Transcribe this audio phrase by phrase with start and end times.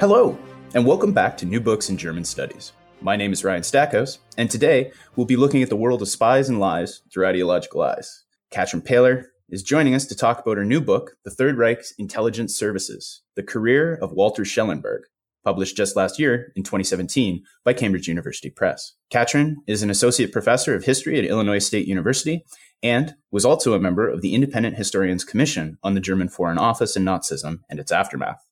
[0.00, 0.38] Hello,
[0.74, 2.70] and welcome back to New Books in German Studies.
[3.00, 6.48] My name is Ryan Stackhouse, and today we'll be looking at the world of spies
[6.48, 8.22] and lies through ideological eyes.
[8.52, 12.56] Katrin Paehler is joining us to talk about her new book, The Third Reich's Intelligence
[12.56, 15.02] Services The Career of Walter Schellenberg,
[15.42, 18.92] published just last year in 2017 by Cambridge University Press.
[19.10, 22.44] Katrin is an associate professor of history at Illinois State University
[22.84, 26.94] and was also a member of the Independent Historians Commission on the German Foreign Office
[26.94, 28.47] and Nazism and its aftermath.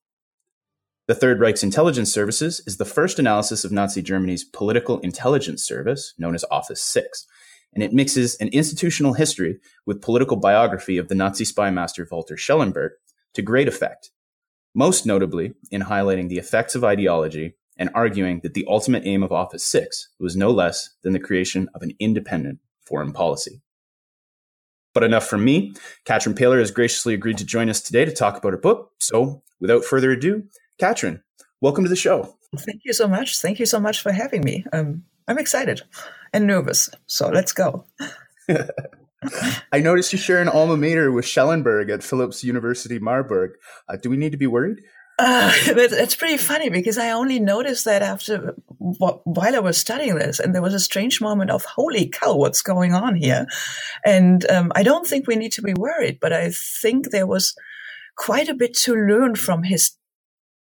[1.09, 6.13] The Third Reich's intelligence services is the first analysis of Nazi Germany's political intelligence service,
[6.19, 7.27] known as Office 6,
[7.73, 12.37] and it mixes an institutional history with political biography of the Nazi spy master Walter
[12.37, 12.91] Schellenberg
[13.35, 14.11] to great effect,
[14.75, 19.31] most notably in highlighting the effects of ideology and arguing that the ultimate aim of
[19.31, 23.61] Office 6 was no less than the creation of an independent foreign policy.
[24.93, 25.75] But enough from me.
[26.05, 28.91] Katrin Paehler has graciously agreed to join us today to talk about her book.
[28.99, 30.45] So, without further ado,
[30.79, 31.23] Katrin,
[31.63, 32.37] welcome to the show.
[32.55, 33.39] Thank you so much.
[33.39, 34.65] Thank you so much for having me.
[34.73, 35.83] Um, I'm excited
[36.33, 36.91] and nervous.
[37.07, 37.87] So let's go.
[39.73, 43.53] I noticed you share an alma mater with Schellenberg at Phillips University Marburg.
[43.89, 44.83] Uh, do we need to be worried?
[45.19, 50.39] Uh, it's pretty funny because I only noticed that after while I was studying this,
[50.39, 53.47] and there was a strange moment of "Holy cow, what's going on here?"
[54.05, 56.51] And um, I don't think we need to be worried, but I
[56.83, 57.55] think there was
[58.17, 59.97] quite a bit to learn from his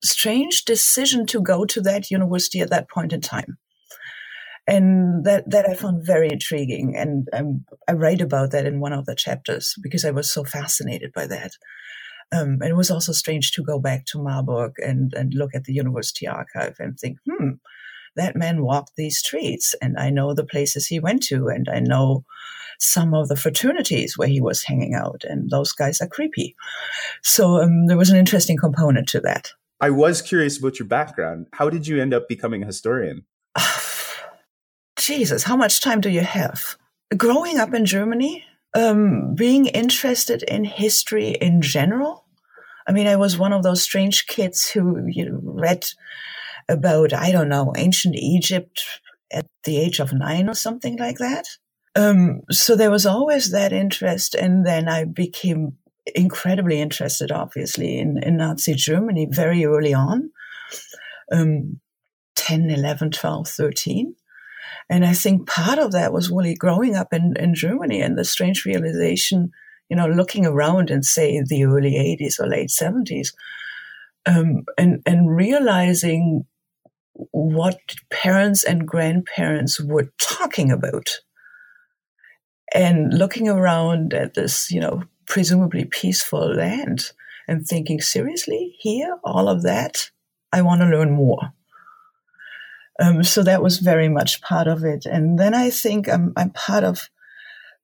[0.04, 3.58] strange decision to go to that university at that point in time.
[4.68, 6.96] And that, that I found very intriguing.
[6.96, 7.28] And
[7.88, 11.26] I write about that in one of the chapters because I was so fascinated by
[11.28, 11.52] that.
[12.32, 15.64] Um, and it was also strange to go back to Marburg and, and look at
[15.64, 17.54] the university archive and think, hmm,
[18.16, 21.80] that man walked these streets and I know the places he went to and I
[21.80, 22.26] know
[22.80, 26.56] some of the fraternities where he was hanging out and those guys are creepy.
[27.24, 29.52] So um, there was an interesting component to that.
[29.82, 31.48] I was curious about your background.
[31.54, 33.26] How did you end up becoming a historian?
[34.98, 36.78] Jesus, how much time do you have?
[37.16, 38.44] Growing up in Germany,
[38.76, 42.26] um, being interested in history in general.
[42.88, 45.86] I mean, I was one of those strange kids who you know, read
[46.68, 48.84] about, I don't know, ancient Egypt
[49.32, 51.46] at the age of nine or something like that.
[51.96, 54.36] Um, so there was always that interest.
[54.36, 55.78] And then I became
[56.16, 60.32] incredibly interested, obviously, in, in Nazi Germany very early on
[61.32, 61.80] um,
[62.36, 64.16] 10, 11, 12, 13.
[64.90, 68.26] And I think part of that was really growing up in, in Germany and the
[68.26, 69.52] strange realization,
[69.90, 73.34] you know, looking around and say the early 80s or late 70s,
[74.26, 76.46] um, and, and realizing
[77.32, 81.20] what parents and grandparents were talking about.
[82.74, 87.12] And looking around at this, you know, presumably peaceful land
[87.48, 90.10] and thinking, seriously, here, all of that?
[90.52, 91.54] I want to learn more.
[93.00, 95.06] Um, so that was very much part of it.
[95.06, 97.10] And then I think I'm, I'm part of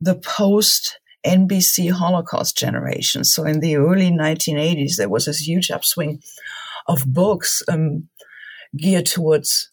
[0.02, 3.24] the post NBC Holocaust generation.
[3.24, 6.22] So in the early 1980s, there was this huge upswing
[6.88, 8.10] of books um,
[8.76, 9.72] geared towards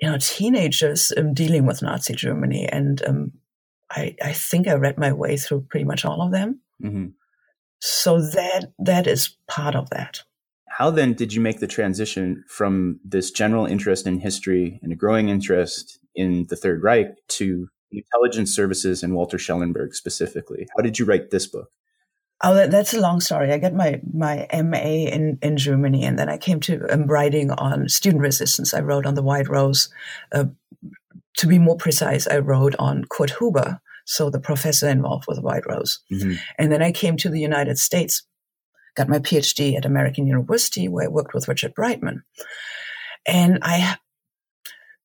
[0.00, 3.32] you know teenagers um, dealing with Nazi Germany, and um,
[3.90, 6.60] I, I think I read my way through pretty much all of them.
[6.82, 7.06] Mm-hmm.
[7.80, 10.22] So that that is part of that.
[10.68, 14.96] How then did you make the transition from this general interest in history and a
[14.96, 20.66] growing interest in the Third Reich to intelligence services and Walter Schellenberg specifically?
[20.76, 21.70] How did you write this book?
[22.42, 23.52] Oh, that's a long story.
[23.52, 27.50] I got my, my MA in, in Germany, and then I came to um, writing
[27.52, 28.74] on student resistance.
[28.74, 29.88] I wrote on the White Rose.
[30.32, 30.46] Uh,
[31.36, 35.66] to be more precise, I wrote on Kurt Huber, so the professor involved with White
[35.66, 36.00] Rose.
[36.12, 36.34] Mm-hmm.
[36.58, 38.26] And then I came to the United States,
[38.96, 42.22] got my PhD at American University, where I worked with Richard Breitman.
[43.26, 43.96] And I,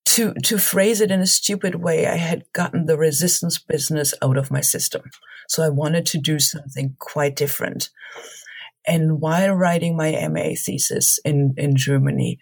[0.06, 4.38] to, to phrase it in a stupid way, I had gotten the resistance business out
[4.38, 5.04] of my system.
[5.48, 7.90] So I wanted to do something quite different.
[8.86, 12.40] And while writing my MA thesis in, in Germany,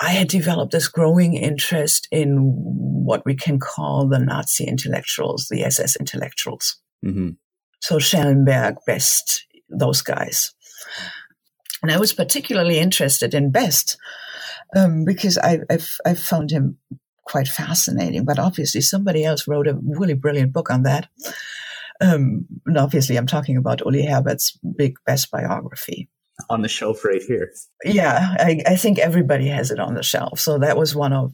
[0.00, 5.64] I had developed this growing interest in what we can call the Nazi intellectuals, the
[5.64, 6.76] SS intellectuals.
[7.04, 7.30] Mm-hmm.
[7.80, 10.54] So Schellenberg, Best, those guys.
[11.82, 13.96] And I was particularly interested in Best
[14.76, 16.78] um, because I, I've, I've found him
[17.24, 18.24] quite fascinating.
[18.24, 21.08] But obviously, somebody else wrote a really brilliant book on that.
[22.00, 26.08] Um, and obviously, I'm talking about Uli Herbert's big Best biography.
[26.50, 27.50] On the shelf right here.
[27.84, 30.38] Yeah, I, I think everybody has it on the shelf.
[30.38, 31.32] So that was one of,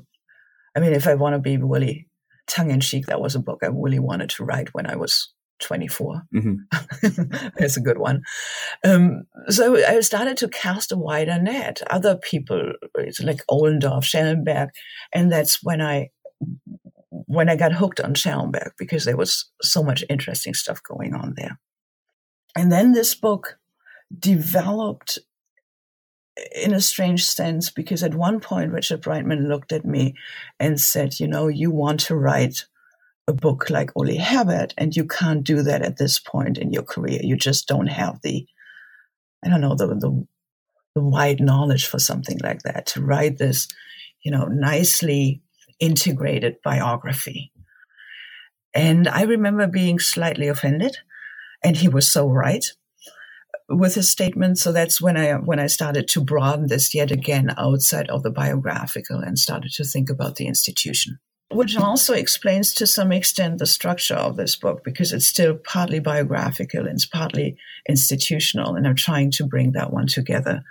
[0.75, 2.09] I mean, if I want to be really
[2.47, 5.33] tongue in cheek, that was a book I really wanted to write when I was
[5.61, 6.23] 24.
[6.35, 7.51] Mm-hmm.
[7.59, 8.23] That's a good one.
[8.85, 11.83] Um, so I started to cast a wider net.
[11.91, 14.71] Other people, it's like Ohlendorf, Schellenberg,
[15.13, 16.11] and that's when I
[17.11, 21.35] when I got hooked on Schellenberg because there was so much interesting stuff going on
[21.37, 21.59] there.
[22.57, 23.59] And then this book
[24.17, 25.19] developed
[26.55, 30.15] in a strange sense because at one point Richard Breitman looked at me
[30.59, 32.67] and said, "You know, you want to write."
[33.27, 36.83] a book like Uli Herbert, and you can't do that at this point in your
[36.83, 37.21] career.
[37.23, 38.47] You just don't have the,
[39.45, 40.27] I don't know, the, the,
[40.95, 43.69] the wide knowledge for something like that to write this,
[44.23, 45.43] you know, nicely
[45.81, 47.51] integrated biography.
[48.75, 50.99] And I remember being slightly offended,
[51.63, 52.65] and he was so right
[53.69, 54.59] with his statement.
[54.59, 58.31] So that's when I when I started to broaden this yet again outside of the
[58.31, 61.19] biographical and started to think about the institution
[61.55, 66.01] which also explains to some extent the structure of this book because it's still partly
[66.01, 67.57] biographical and it's partly
[67.89, 70.63] institutional, and I'm trying to bring that one together.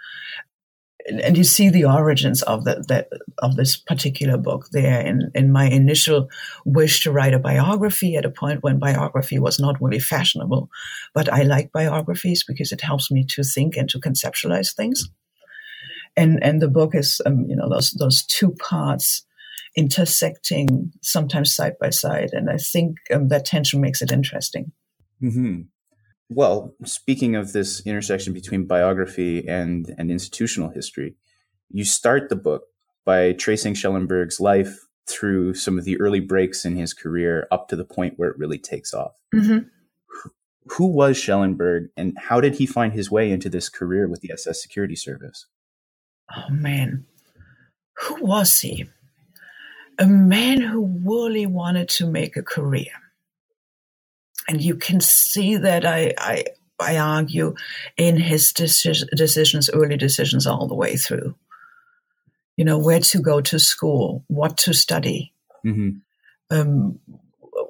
[1.06, 3.06] And you see the origins of the,
[3.40, 6.30] of this particular book there in, in my initial
[6.66, 10.70] wish to write a biography at a point when biography was not really fashionable.
[11.14, 15.10] But I like biographies because it helps me to think and to conceptualize things.
[16.16, 19.26] And and the book is um, you know those those two parts
[19.76, 22.30] intersecting sometimes side by side.
[22.34, 24.72] And I think um, that tension makes it interesting.
[25.22, 25.62] Mm-hmm.
[26.34, 31.16] Well, speaking of this intersection between biography and, and institutional history,
[31.70, 32.64] you start the book
[33.06, 37.76] by tracing Schellenberg's life through some of the early breaks in his career up to
[37.76, 39.14] the point where it really takes off.
[39.36, 39.68] Mm-hmm.
[40.78, 44.32] Who was Schellenberg and how did he find his way into this career with the
[44.32, 45.48] SS Security Service?
[46.34, 47.06] Oh, man.
[47.98, 48.88] Who was he?
[50.00, 52.92] a man who really wanted to make a career.
[54.48, 56.46] And you can see that I, I,
[56.80, 57.56] I argue
[57.98, 61.36] in his decisions, early decisions all the way through.
[62.58, 65.34] You know, where to go to school, what to study,
[65.66, 65.90] mm-hmm.
[66.56, 67.00] um,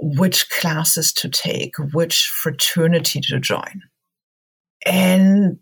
[0.02, 3.84] which classes to take, which fraternity to join.
[4.86, 5.60] And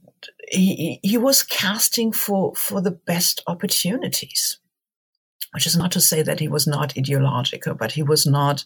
[0.49, 4.57] he, he was casting for, for the best opportunities
[5.53, 8.63] which is not to say that he was not ideological, but he was not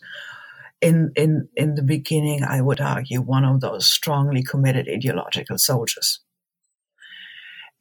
[0.81, 6.19] in in in the beginning, I would argue, one of those strongly committed ideological soldiers.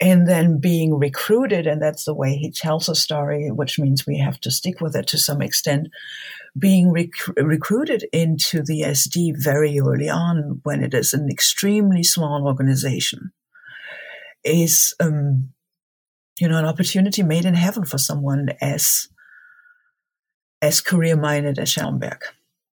[0.00, 4.18] And then being recruited, and that's the way he tells a story, which means we
[4.18, 5.88] have to stick with it to some extent.
[6.58, 12.46] Being rec- recruited into the SD very early on, when it is an extremely small
[12.46, 13.32] organization,
[14.44, 15.54] is um,
[16.40, 19.08] you know, an opportunity made in heaven for someone as
[20.60, 22.22] as career minded as Schellenberg.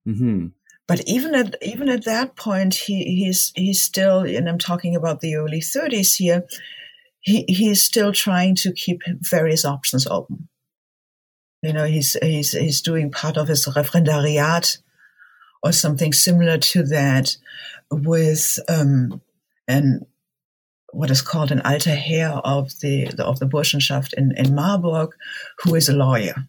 [0.06, 0.48] Mm-hmm.
[0.88, 5.20] But even at even at that point, he he's he's still, and I'm talking about
[5.20, 6.44] the early 30s here.
[7.20, 10.48] He he's still trying to keep various options open.
[11.62, 14.78] You know, he's he's he's doing part of his referendariat
[15.62, 17.36] or something similar to that
[17.90, 19.22] with um,
[19.68, 20.06] an
[20.92, 25.14] what is called an alter Herr of the, of the Burschenschaft in, in Marburg,
[25.62, 26.46] who is a lawyer.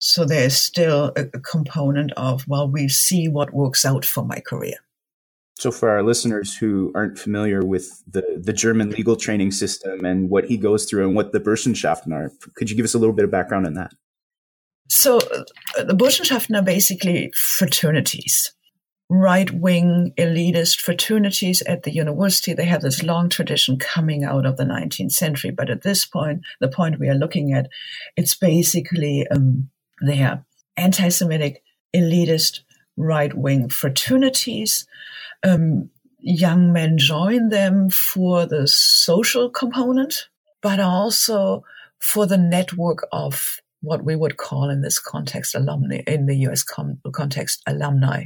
[0.00, 4.24] So there is still a, a component of, well, we see what works out for
[4.24, 4.76] my career.
[5.58, 10.30] So, for our listeners who aren't familiar with the, the German legal training system and
[10.30, 13.14] what he goes through and what the Burschenschaften are, could you give us a little
[13.14, 13.92] bit of background on that?
[14.88, 18.54] So, uh, the Burschenschaften are basically fraternities
[19.10, 22.54] right wing elitist fraternities at the university.
[22.54, 25.50] They have this long tradition coming out of the 19th century.
[25.50, 27.68] But at this point, the point we are looking at,
[28.16, 29.68] it's basically um,
[30.02, 30.44] they are
[30.76, 31.62] anti Semitic,
[31.94, 32.60] elitist,
[32.96, 34.86] right wing fraternities.
[35.42, 40.28] Um, young men join them for the social component,
[40.60, 41.64] but also
[41.98, 46.62] for the network of what we would call in this context alumni, in the US
[46.62, 48.24] com- context, alumni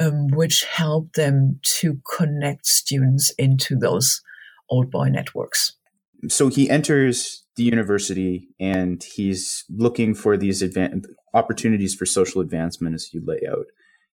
[0.00, 4.22] um, which help them to connect students into those
[4.70, 5.72] old boy networks.
[6.28, 12.94] So he enters the university and he's looking for these advan- opportunities for social advancement
[12.94, 13.66] as you lay out.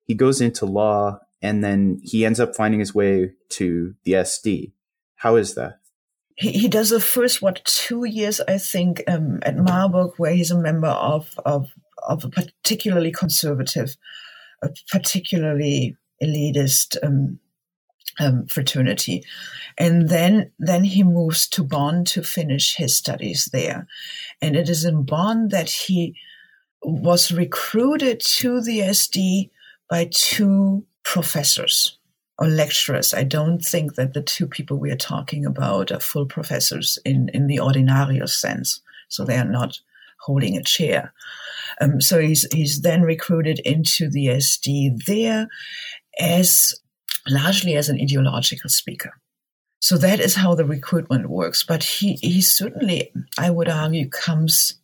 [0.04, 4.72] He goes into law and then he ends up finding his way to the SD.
[5.16, 5.80] How is that?
[6.40, 10.58] he, does the first what two years I think um, at Marburg where he's a
[10.58, 11.68] member of of
[12.08, 13.96] of a particularly conservative,
[14.62, 17.38] a particularly elitist um,
[18.20, 19.24] um, fraternity,
[19.76, 23.86] and then then he moves to Bonn to finish his studies there,
[24.40, 26.14] and it is in Bonn that he
[26.82, 29.50] was recruited to the SD
[29.88, 31.98] by two professors
[32.38, 33.12] or lecturers.
[33.12, 37.28] I don't think that the two people we are talking about are full professors in,
[37.34, 38.80] in the ordinarius sense.
[39.08, 39.78] So they are not
[40.20, 41.12] holding a chair.
[41.80, 45.48] Um, so he's, he's then recruited into the SD there
[46.18, 46.74] as
[47.28, 49.12] largely as an ideological speaker.
[49.80, 51.62] So that is how the recruitment works.
[51.62, 54.74] But he, he certainly, I would argue, comes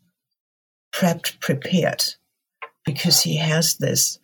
[0.95, 2.05] prepped, prepared,
[2.85, 4.19] because he has this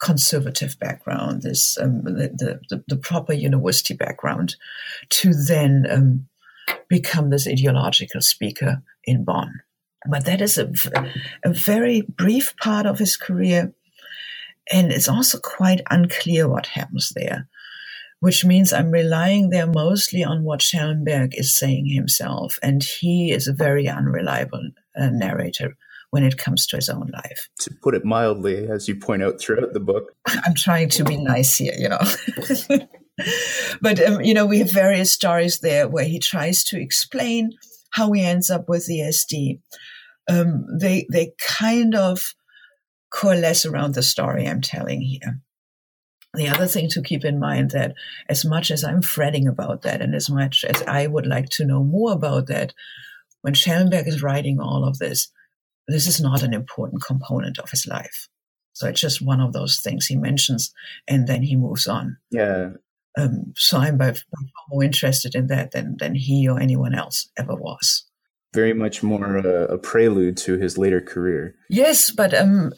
[0.00, 4.56] conservative background, this um, the, the, the, proper university background,
[5.08, 6.28] to then um,
[6.88, 9.60] become this ideological speaker in Bonn.
[10.08, 10.72] But that is a,
[11.44, 13.72] a very brief part of his career,
[14.72, 17.48] and it's also quite unclear what happens there.
[18.20, 23.46] Which means I'm relying there mostly on what Schellenberg is saying himself, and he is
[23.46, 25.76] a very unreliable uh, narrator
[26.10, 27.48] when it comes to his own life.
[27.60, 30.14] To put it mildly, as you point out throughout the book.
[30.26, 32.00] I'm trying to be nice here, you know.
[33.82, 37.52] but, um, you know, we have various stories there where he tries to explain
[37.90, 39.60] how he ends up with the SD.
[40.28, 42.22] Um, they, they kind of
[43.16, 45.40] coalesce around the story I'm telling here.
[46.34, 47.94] The other thing to keep in mind that
[48.28, 51.64] as much as I'm fretting about that and as much as I would like to
[51.64, 52.74] know more about that,
[53.40, 55.32] when Schellenberg is writing all of this,
[55.88, 58.28] this is not an important component of his life.
[58.74, 60.74] So it's just one of those things he mentions
[61.08, 62.18] and then he moves on.
[62.30, 62.72] Yeah.
[63.16, 67.30] Um, so I'm by, by more interested in that than, than he or anyone else
[67.38, 68.04] ever was.
[68.56, 71.54] Very much more a, a prelude to his later career.
[71.68, 72.72] Yes, but um,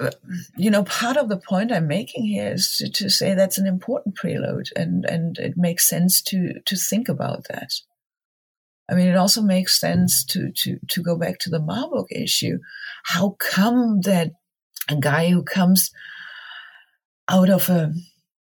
[0.56, 3.66] you know, part of the point I'm making here is to, to say that's an
[3.66, 7.70] important prelude, and and it makes sense to to think about that.
[8.90, 12.58] I mean, it also makes sense to, to, to go back to the Marburg issue.
[13.04, 14.32] How come that
[14.88, 15.90] a guy who comes
[17.28, 17.92] out of a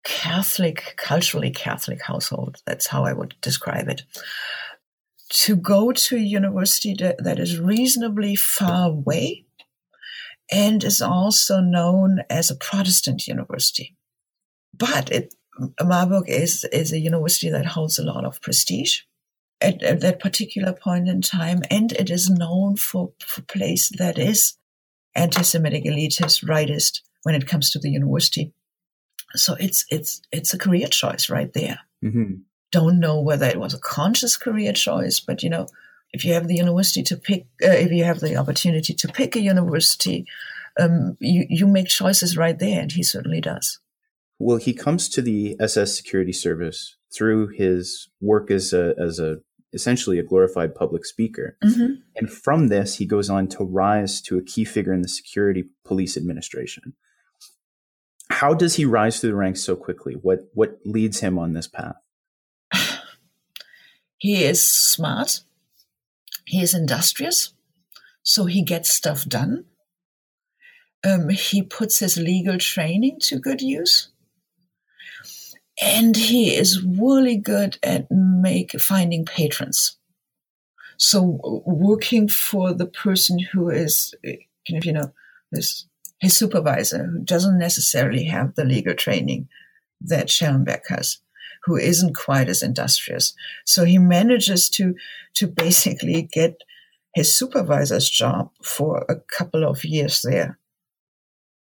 [0.04, 4.04] Catholic, culturally Catholic household, that's how I would describe it,
[5.28, 9.44] to go to a university that, that is reasonably far away
[10.50, 13.96] and is also known as a Protestant university.
[14.76, 15.34] But it,
[15.82, 19.00] Marburg is, is a university that holds a lot of prestige
[19.60, 21.62] at, at, that particular point in time.
[21.70, 24.56] And it is known for, for place that is
[25.14, 28.52] anti-Semitic, elitist, rightist when it comes to the university.
[29.34, 31.80] So it's, it's, it's a career choice right there.
[32.04, 32.34] Mm-hmm.
[32.72, 35.66] Don't know whether it was a conscious career choice, but you know,
[36.12, 39.36] if you have the university to pick, uh, if you have the opportunity to pick
[39.36, 40.26] a university,
[40.78, 42.80] um, you, you make choices right there.
[42.80, 43.78] And he certainly does.
[44.38, 49.38] Well, he comes to the SS Security Service through his work as a, as a
[49.72, 51.56] essentially a glorified public speaker.
[51.64, 51.94] Mm-hmm.
[52.16, 55.64] And from this, he goes on to rise to a key figure in the security
[55.84, 56.94] police administration.
[58.30, 60.14] How does he rise through the ranks so quickly?
[60.14, 61.96] What what leads him on this path?
[64.18, 65.40] He is smart.
[66.46, 67.52] He is industrious,
[68.22, 69.64] so he gets stuff done.
[71.04, 74.08] Um, he puts his legal training to good use
[75.80, 79.96] and he is really good at make finding patrons.
[80.96, 85.12] So working for the person who is kind of you know
[85.52, 85.86] his
[86.26, 89.48] supervisor who doesn't necessarily have the legal training
[90.00, 91.18] that Schellenberg has,
[91.66, 93.34] who isn't quite as industrious.
[93.64, 94.94] So he manages to
[95.34, 96.62] to basically get
[97.14, 100.58] his supervisor's job for a couple of years there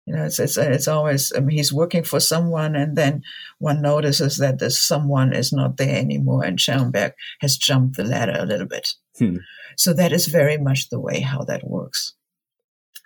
[0.06, 1.32] you know, it's it's it's always.
[1.37, 3.23] I mean, he's working for someone, and then
[3.59, 8.37] one notices that this someone is not there anymore, and Schellenberg has jumped the ladder
[8.37, 8.94] a little bit.
[9.16, 9.37] Hmm.
[9.76, 12.14] So that is very much the way how that works.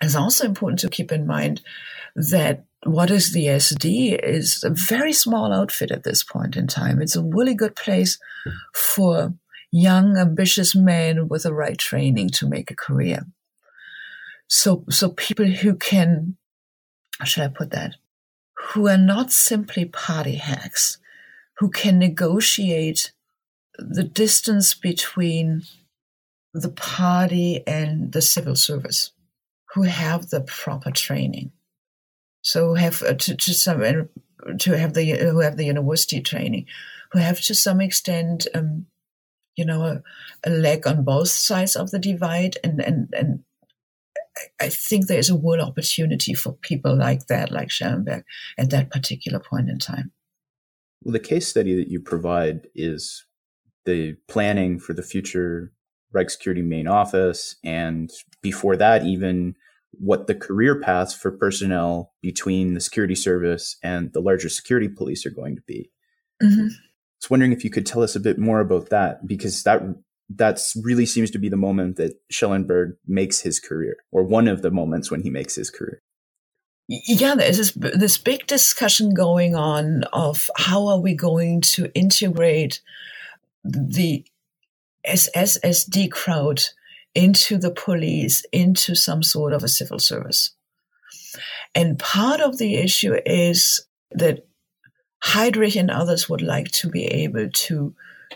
[0.01, 1.61] It's also important to keep in mind
[2.15, 7.01] that what is the SD is a very small outfit at this point in time.
[7.01, 8.19] It's a really good place
[8.73, 9.33] for
[9.71, 13.25] young, ambitious men with the right training to make a career.
[14.47, 16.37] So, so people who can
[17.19, 17.95] how should I put that?
[18.69, 20.97] Who are not simply party hacks,
[21.57, 23.11] who can negotiate
[23.77, 25.63] the distance between
[26.53, 29.11] the party and the civil service,
[29.73, 31.51] who have the proper training.
[32.41, 33.81] So have uh, to, to some
[34.59, 36.67] to have the who have the university training,
[37.11, 38.85] who have to some extent um,
[39.57, 40.03] you know, a,
[40.45, 42.57] a leg on both sides of the divide.
[42.63, 43.43] And, and, and
[44.61, 48.23] I think there is a world opportunity for people like that, like Schellenberg,
[48.57, 50.11] at that particular point in time.
[51.03, 53.25] Well, the case study that you provide is
[53.85, 55.73] the planning for the future
[56.13, 58.11] Reich Security main office, and
[58.41, 59.55] before that, even
[59.91, 65.25] what the career paths for personnel between the security service and the larger security police
[65.25, 65.89] are going to be.
[66.41, 66.67] Mm-hmm.
[66.67, 69.81] I was wondering if you could tell us a bit more about that, because that
[70.29, 74.61] that's really seems to be the moment that Schellenberg makes his career, or one of
[74.61, 76.01] the moments when he makes his career.
[76.89, 82.81] Yeah, there's this, this big discussion going on of how are we going to integrate
[83.63, 84.25] the
[85.05, 86.61] SSD crowd
[87.15, 90.51] into the police, into some sort of a civil service.
[91.73, 94.45] And part of the issue is that
[95.23, 97.95] Heydrich and others would like to be able to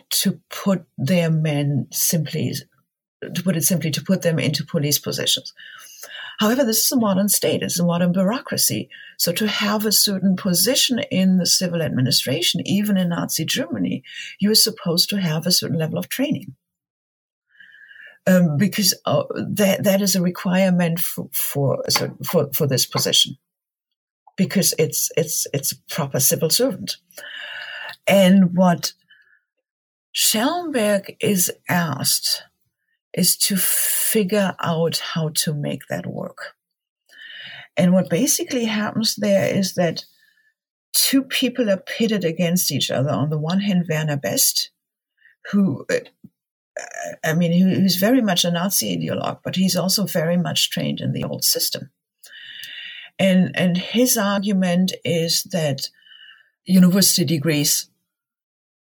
[0.09, 2.53] to put their men simply
[3.21, 5.53] to put it simply to put them into police positions.
[6.41, 8.89] However, this is a modern state, it's a modern bureaucracy.
[9.19, 14.01] So to have a certain position in the civil administration, even in Nazi Germany,
[14.39, 16.55] you are supposed to have a certain level of training
[18.25, 21.83] um, because uh, that that is a requirement for for,
[22.25, 23.37] for for this position
[24.35, 26.97] because it's it's it's a proper civil servant.
[28.07, 28.93] And what
[30.11, 32.41] Schellenberg is asked
[33.13, 36.55] is to figure out how to make that work.
[37.77, 40.05] And what basically happens there is that
[40.93, 43.09] two people are pitted against each other.
[43.09, 44.71] On the one hand, Werner Best,
[45.51, 45.93] who uh,
[47.23, 51.11] I mean, he's very much a Nazi ideologue, but he's also very much trained in
[51.11, 51.91] the old system.
[53.19, 55.89] And, and his argument is that
[56.65, 57.89] university degrees,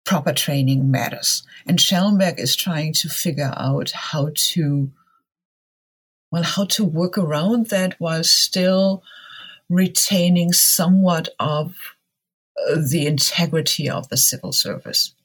[0.06, 1.44] proper training matters.
[1.66, 4.92] And Schellenberg is trying to figure out how to,
[6.32, 9.04] well, how to work around that while still
[9.70, 11.76] retaining somewhat of
[12.70, 15.16] uh, the integrity of the civil service.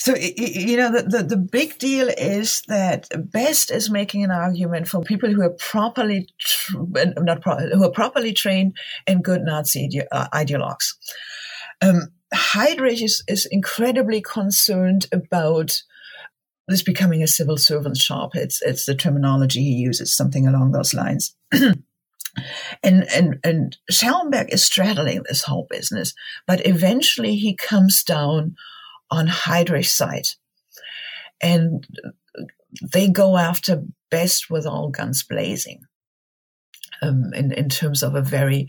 [0.00, 4.86] So, you know, the, the, the, big deal is that Best is making an argument
[4.86, 6.28] for people who are properly,
[6.94, 8.76] not pro- who are properly trained
[9.08, 10.94] and good Nazi ide- uh, ideologues.
[11.82, 15.82] Um, Heydrich is, is incredibly concerned about
[16.66, 18.34] this becoming a civil servant shop.
[18.34, 21.34] It's, it's the terminology he uses, something along those lines.
[21.52, 21.74] and
[22.82, 26.14] and and Schellenberg is straddling this whole business,
[26.46, 28.54] but eventually he comes down
[29.10, 30.28] on Heydrich's side.
[31.40, 31.86] And
[32.92, 35.82] they go after Best with all guns blazing
[37.02, 38.68] um, in, in terms of a very,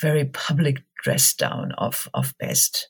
[0.00, 2.88] very public dress down of, of Best.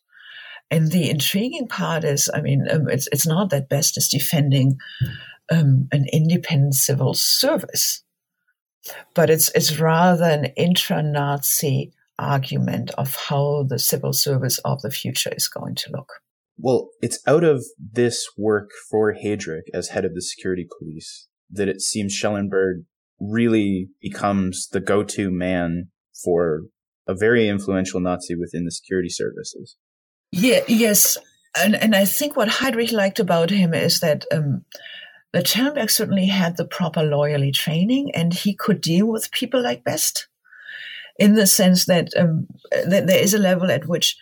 [0.71, 4.79] And the intriguing part is, I mean, um, it's, it's not that Best is defending
[5.51, 8.03] um, an independent civil service,
[9.15, 14.91] but it's, it's rather an intra Nazi argument of how the civil service of the
[14.91, 16.09] future is going to look.
[16.57, 21.69] Well, it's out of this work for Heydrich as head of the security police that
[21.69, 22.85] it seems Schellenberg
[23.21, 25.89] really becomes the go-to man
[26.25, 26.63] for
[27.07, 29.77] a very influential Nazi within the security services.
[30.31, 31.19] Yeah, yes.
[31.57, 34.65] And, and I think what Heydrich liked about him is that, um,
[35.33, 39.85] that Schellenberg certainly had the proper loyalty training and he could deal with people like
[39.85, 40.29] Best
[41.19, 44.17] in the sense that, um, that there is a level at which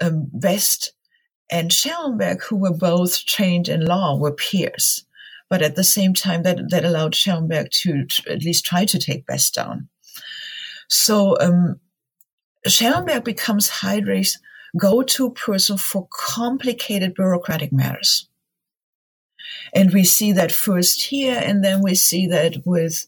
[0.00, 0.92] um, Best
[1.50, 5.04] and Schellenberg, who were both trained in law, were peers.
[5.50, 8.98] But at the same time, that, that allowed Schellenberg to, to at least try to
[8.98, 9.88] take Best down.
[10.88, 11.78] So um,
[12.66, 14.38] Schellenberg becomes Heydrich's
[14.78, 18.28] go-to person for complicated bureaucratic matters.
[19.74, 23.06] And we see that first here, and then we see that with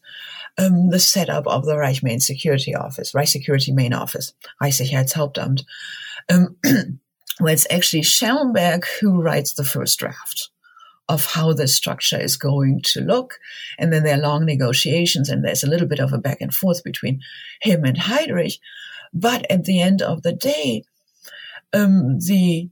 [0.59, 5.65] um, the setup of the Reich Main Security Office, Reich Security Main Office, Reichssicherheitshauptamt.
[6.29, 6.57] Um,
[7.39, 10.51] where it's actually Schellenberg who writes the first draft
[11.09, 13.39] of how the structure is going to look.
[13.79, 16.55] And then there are long negotiations and there's a little bit of a back and
[16.55, 17.21] forth between
[17.61, 18.59] him and Heydrich.
[19.15, 20.83] But at the end of the day,
[21.73, 22.69] um, the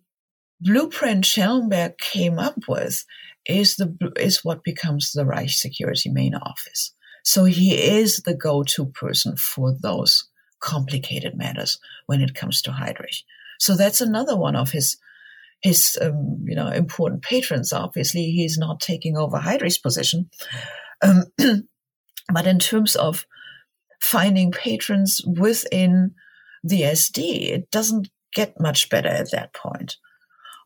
[0.61, 3.05] blueprint Schellenberg came up with
[3.47, 6.95] is the is what becomes the Reich Security Main Office.
[7.25, 10.29] So he is the go-to person for those
[10.61, 13.23] complicated matters when it comes to Heydrich.
[13.59, 14.97] So that's another one of his
[15.61, 17.73] his um, you know important patrons.
[17.73, 20.31] Obviously, he's not taking over Heydrich's position,
[21.03, 21.25] um,
[22.33, 23.27] but in terms of
[24.01, 26.15] finding patrons within
[26.63, 29.97] the SD, it doesn't get much better at that point.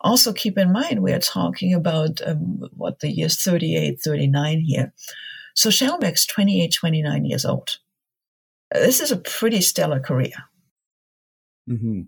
[0.00, 4.92] Also, keep in mind, we are talking about um, what the years 38, 39 here.
[5.54, 7.78] So Schellenberg's 28, 29 years old.
[8.72, 10.34] This is a pretty stellar career.
[11.68, 12.02] Mm-hmm.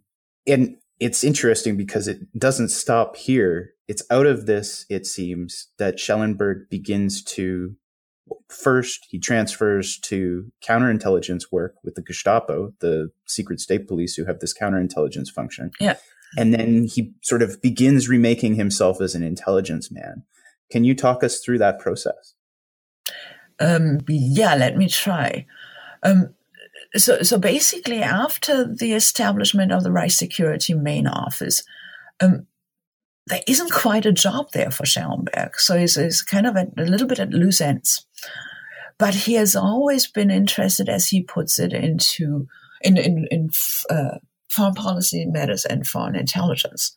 [0.47, 3.73] And it's interesting because it doesn't stop here.
[3.87, 7.77] It's out of this, it seems, that Schellenberg begins to
[8.49, 14.41] first he transfers to counterintelligence work with the Gestapo, the secret state police who have
[14.41, 15.71] this counterintelligence function.
[15.81, 15.97] Yeah.
[16.37, 20.25] And then he sort of begins remaking himself as an intelligence man.
[20.71, 22.35] Can you talk us through that process?
[23.61, 25.47] Um, yeah, let me try.
[26.03, 26.35] Um,
[26.95, 31.63] so, so basically, after the establishment of the Reich Security main office,
[32.21, 32.47] um,
[33.27, 35.59] there isn't quite a job there for Schellenberg.
[35.59, 38.07] So he's, he's kind of a, a little bit at loose ends.
[38.99, 42.49] But he has always been interested, as he puts it, into
[42.81, 43.51] in in, in
[43.91, 44.19] uh,
[44.51, 46.97] foreign policy matters and foreign intelligence.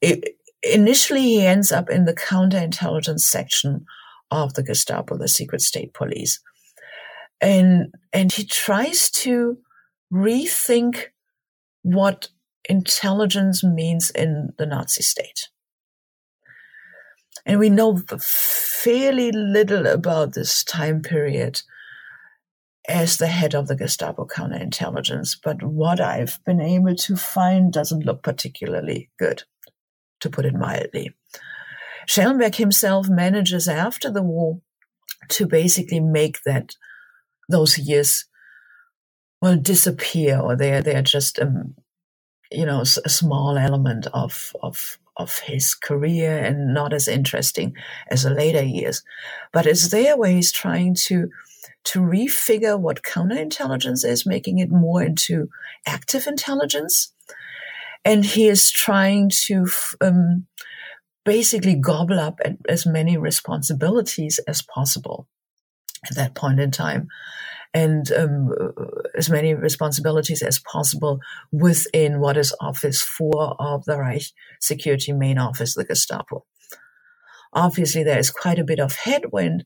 [0.00, 3.86] It, initially, he ends up in the counterintelligence section
[4.30, 6.40] of the Gestapo, the secret state police,
[7.40, 9.58] and and he tries to
[10.12, 11.06] rethink
[11.82, 12.28] what
[12.68, 15.48] intelligence means in the Nazi state.
[17.46, 21.62] And we know fairly little about this time period
[22.88, 28.04] as the head of the Gestapo counterintelligence, but what I've been able to find doesn't
[28.04, 29.44] look particularly good,
[30.20, 31.14] to put it mildly.
[32.06, 34.60] Schellenberg himself manages after the war
[35.28, 36.74] to basically make that
[37.48, 38.26] those years
[39.40, 41.74] well disappear, or they're they're just um,
[42.50, 47.74] you know a small element of of of his career and not as interesting
[48.10, 49.02] as the later years.
[49.52, 51.28] But it's there where he's trying to
[51.84, 55.48] to refigure what counterintelligence is, making it more into
[55.86, 57.12] active intelligence.
[58.04, 59.68] And he is trying to
[60.00, 60.46] um,
[61.24, 65.28] basically gobble up as many responsibilities as possible
[66.08, 67.08] at that point in time
[67.74, 68.50] and um,
[69.16, 71.18] as many responsibilities as possible
[71.52, 74.24] within what is Office 4 of the Reich
[74.60, 76.44] Security Main Office, the Gestapo.
[77.52, 79.64] Obviously, there is quite a bit of headwind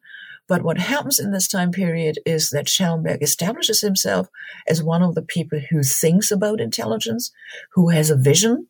[0.50, 4.26] but what happens in this time period is that Schellenberg establishes himself
[4.66, 7.30] as one of the people who thinks about intelligence,
[7.74, 8.66] who has a vision.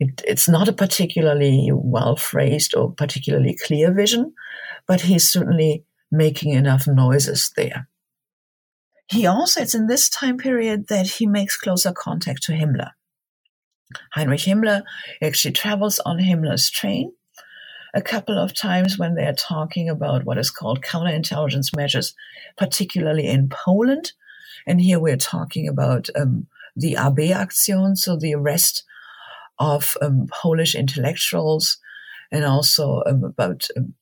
[0.00, 4.32] It, it's not a particularly well phrased or particularly clear vision,
[4.88, 7.86] but he's certainly making enough noises there.
[9.12, 12.92] He also, it's in this time period that he makes closer contact to Himmler.
[14.12, 14.84] Heinrich Himmler
[15.20, 17.12] actually travels on Himmler's train
[17.94, 22.14] a couple of times when they're talking about what is called counterintelligence measures,
[22.56, 24.12] particularly in Poland.
[24.66, 28.82] And here we're talking about um, the AB Aktion, so the arrest
[29.58, 31.76] of um, Polish intellectuals,
[32.30, 33.92] and also um, about um,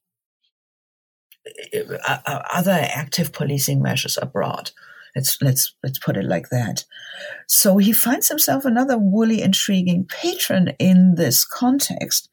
[1.74, 4.70] uh, uh, other active policing measures abroad.
[5.14, 6.84] Let's let's let's put it like that.
[7.48, 12.28] So he finds himself another woolly, intriguing patron in this context,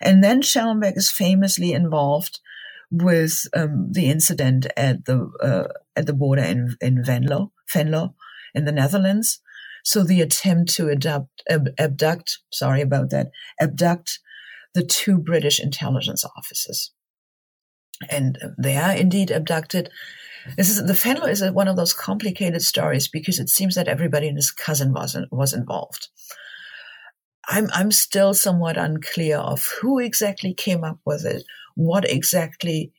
[0.00, 2.40] and then Schellenberg is famously involved
[2.90, 8.14] with um, the incident at the uh, at the border in in Venlo, Venlo,
[8.54, 9.40] in the Netherlands.
[9.84, 13.28] So the attempt to abduct, ab- abduct, sorry about that,
[13.60, 14.18] abduct
[14.74, 16.92] the two British intelligence officers,
[18.10, 19.90] and they are indeed abducted.
[20.56, 23.88] This is the Venlo is a, one of those complicated stories because it seems that
[23.88, 26.08] everybody and his cousin was was involved.
[27.48, 32.92] I'm I'm still somewhat unclear of who exactly came up with it, what exactly,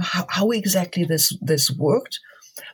[0.00, 2.20] how, how exactly this this worked.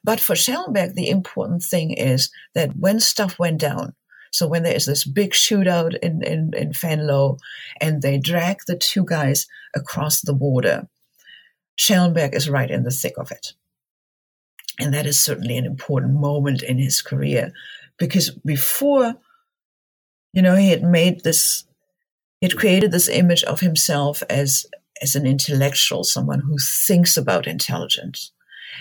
[0.03, 3.95] But for Schellenberg, the important thing is that when stuff went down,
[4.33, 7.39] so when there is this big shootout in, in, in Venlo
[7.81, 10.89] and they drag the two guys across the border,
[11.77, 13.55] Schellenberg is right in the thick of it.
[14.79, 17.53] And that is certainly an important moment in his career
[17.99, 19.17] because before
[20.33, 21.65] you know, he had made this,
[22.41, 24.67] he had created this image of himself as,
[25.03, 28.33] as an intellectual, someone who thinks about intelligence.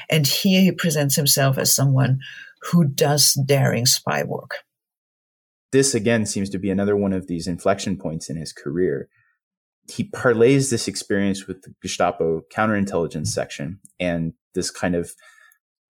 [0.10, 2.20] And here he presents himself as someone
[2.62, 4.58] who does daring spy work.
[5.72, 9.10] This again seems to be another one of these inflection points in his career.
[9.90, 15.12] He parlays this experience with the Gestapo counterintelligence section and this kind of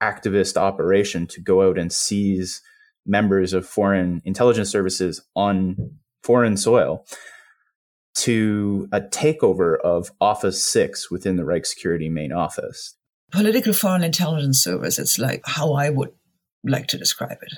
[0.01, 2.61] activist operation to go out and seize
[3.05, 5.75] members of foreign intelligence services on
[6.23, 7.05] foreign soil
[8.15, 12.95] to a takeover of Office 6 within the Reich Security main office.
[13.31, 16.11] Political foreign intelligence service, it's like how I would
[16.63, 17.53] like to describe it.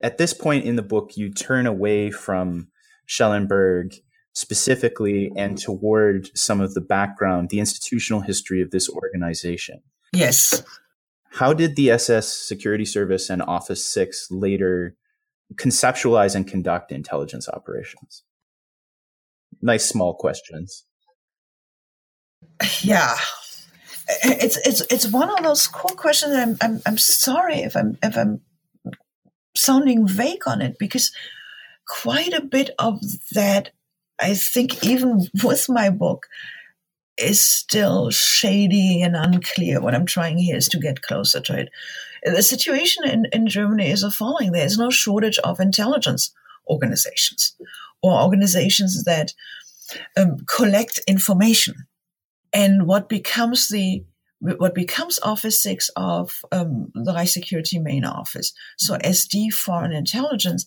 [0.00, 2.68] At this point in the book, you turn away from
[3.06, 3.94] Schellenberg
[4.34, 9.82] specifically and toward some of the background, the institutional history of this organization.
[10.12, 10.62] Yes.
[11.36, 14.96] How did the SS Security Service and Office 6 later
[15.56, 18.22] conceptualize and conduct intelligence operations?
[19.60, 20.84] Nice small questions.
[22.80, 23.16] Yeah.
[24.22, 26.32] It's it's it's one of those cool questions.
[26.32, 28.40] I'm I'm I'm sorry if I'm if I'm
[29.56, 31.10] sounding vague on it because
[31.88, 33.00] quite a bit of
[33.32, 33.72] that
[34.20, 36.28] I think even with my book
[37.18, 39.80] is still shady and unclear.
[39.80, 41.68] What I'm trying here is to get closer to it.
[42.22, 44.52] The situation in, in Germany is the following.
[44.52, 46.32] There is no shortage of intelligence
[46.68, 47.56] organizations
[48.02, 49.32] or organizations that
[50.16, 51.86] um, collect information.
[52.52, 54.04] And what becomes the
[54.40, 58.52] what becomes Office 6 of um, the Security Main Office.
[58.78, 60.64] So SD Foreign Intelligence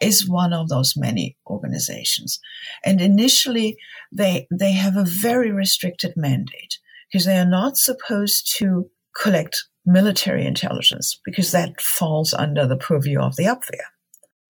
[0.00, 2.38] is one of those many organizations.
[2.84, 3.76] And initially,
[4.12, 6.78] they, they have a very restricted mandate
[7.10, 13.18] because they are not supposed to collect military intelligence because that falls under the purview
[13.20, 13.88] of the Abwehr.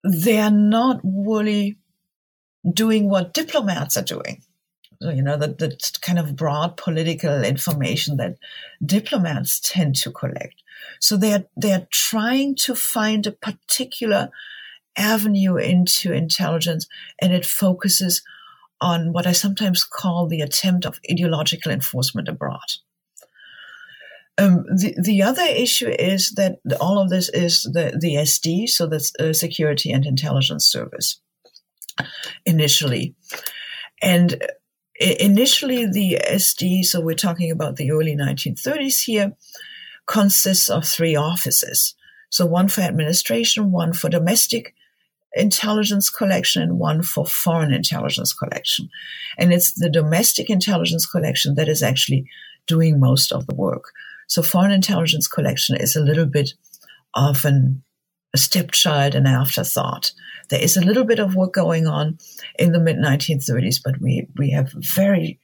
[0.04, 1.78] They are not really
[2.74, 4.42] doing what diplomats are doing
[5.00, 8.36] you know, the, the kind of broad political information that
[8.84, 10.62] diplomats tend to collect.
[11.00, 14.30] So they're, they're trying to find a particular
[14.96, 16.86] avenue into intelligence
[17.20, 18.22] and it focuses
[18.80, 22.74] on what I sometimes call the attempt of ideological enforcement abroad.
[24.36, 28.86] Um, the, the other issue is that all of this is the, the SD, so
[28.86, 31.20] that's uh, Security and Intelligence Service
[32.46, 33.16] initially.
[34.00, 34.40] And
[34.98, 39.32] initially the SD, so we're talking about the early 1930s here,
[40.06, 41.94] consists of three offices.
[42.30, 44.74] So one for administration, one for domestic
[45.34, 48.88] intelligence collection, and one for foreign intelligence collection.
[49.36, 52.26] And it's the domestic intelligence collection that is actually
[52.66, 53.92] doing most of the work.
[54.26, 56.52] So foreign intelligence collection is a little bit
[57.14, 57.82] of an,
[58.34, 60.12] a stepchild, an afterthought.
[60.50, 62.18] There is a little bit of work going on
[62.58, 65.40] in the mid 1930s, but we, we have very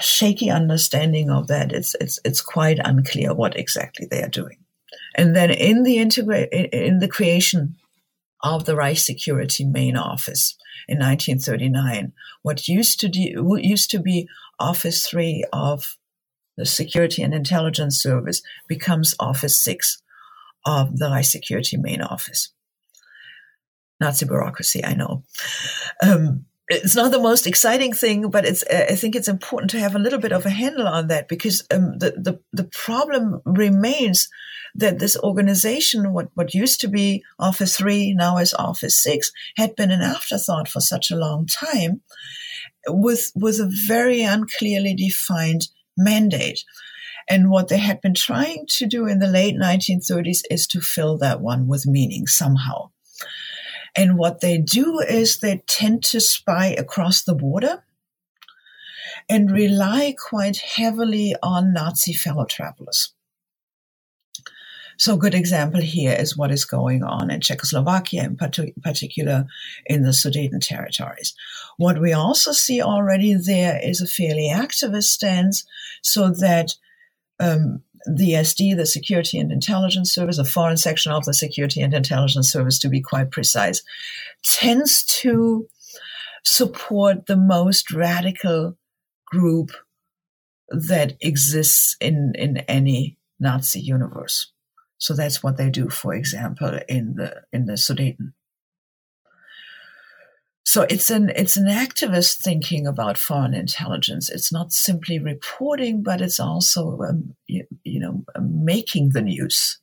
[0.00, 1.72] shaky understanding of that.
[1.72, 4.58] It's, it's, it's quite unclear what exactly they are doing.
[5.14, 7.76] And then in the integrate, in the creation
[8.42, 10.56] of the Reich Security Main Office
[10.88, 15.96] in 1939, what used to do, used to be Office 3 of
[16.56, 20.02] the Security and Intelligence Service becomes Office 6
[20.66, 22.52] of the Reich Security Main Office.
[24.00, 25.24] Nazi bureaucracy, I know.
[26.02, 29.96] Um, it's not the most exciting thing, but it's, I think it's important to have
[29.96, 34.28] a little bit of a handle on that because um, the, the, the problem remains
[34.76, 39.74] that this organization, what, what used to be Office 3, now is Office 6, had
[39.74, 42.02] been an afterthought for such a long time
[42.86, 46.64] with, with a very unclearly defined mandate.
[47.28, 51.18] And what they had been trying to do in the late 1930s is to fill
[51.18, 52.90] that one with meaning somehow.
[53.96, 57.84] And what they do is they tend to spy across the border
[59.28, 63.12] and rely quite heavily on Nazi fellow travelers.
[65.00, 69.46] So a good example here is what is going on in Czechoslovakia, in particular
[69.86, 71.34] in the Sudeten territories.
[71.78, 75.64] What we also see already there is a fairly activist stance
[76.02, 76.74] so that
[77.38, 81.92] um, the SD, the Security and Intelligence Service, a foreign section of the Security and
[81.92, 83.82] Intelligence Service to be quite precise,
[84.42, 85.66] tends to
[86.44, 88.76] support the most radical
[89.26, 89.70] group
[90.68, 94.52] that exists in, in any Nazi universe.
[94.98, 98.34] So that's what they do, for example, in the in the Sudeten.
[100.70, 104.30] So it's an it's an activist thinking about foreign intelligence.
[104.30, 109.80] It's not simply reporting, but it's also um, you, you, know making the news,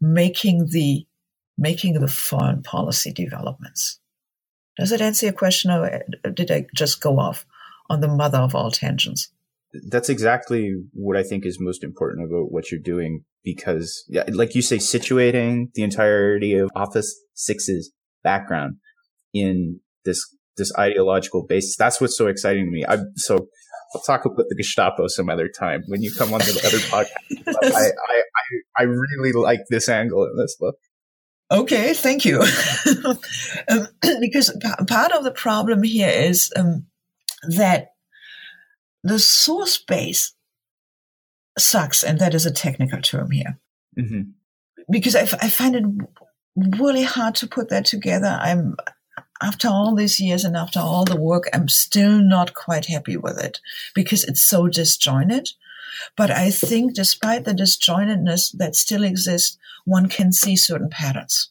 [0.00, 1.04] making the
[1.58, 3.98] making the foreign policy developments.
[4.78, 7.44] Does it answer your question, or did I just go off
[7.88, 9.32] on the mother of all tangents?
[9.88, 14.54] That's exactly what I think is most important about what you're doing, because, yeah, like
[14.54, 17.90] you say, situating the entirety of Office Six's
[18.22, 18.76] background
[19.34, 20.24] in this
[20.56, 21.76] this ideological basis.
[21.76, 22.84] That's what's so exciting to me.
[22.86, 23.48] I so
[23.94, 27.74] I'll talk about the Gestapo some other time when you come on the other podcast.
[27.74, 30.76] I, I, I I really like this angle in this book.
[31.52, 32.40] Okay, thank you.
[33.68, 33.88] um,
[34.20, 36.86] because p- part of the problem here is um,
[37.56, 37.88] that
[39.02, 40.32] the source base
[41.58, 43.58] sucks, and that is a technical term here.
[43.98, 44.30] Mm-hmm.
[44.90, 45.84] Because I, f- I find it
[46.78, 48.38] really hard to put that together.
[48.40, 48.76] I'm
[49.42, 53.38] after all these years and after all the work, I'm still not quite happy with
[53.38, 53.60] it
[53.94, 55.50] because it's so disjointed.
[56.16, 61.50] But I think despite the disjointedness that still exists, one can see certain patterns.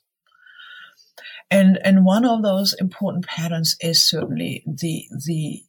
[1.52, 5.64] And, and one of those important patterns is certainly the, the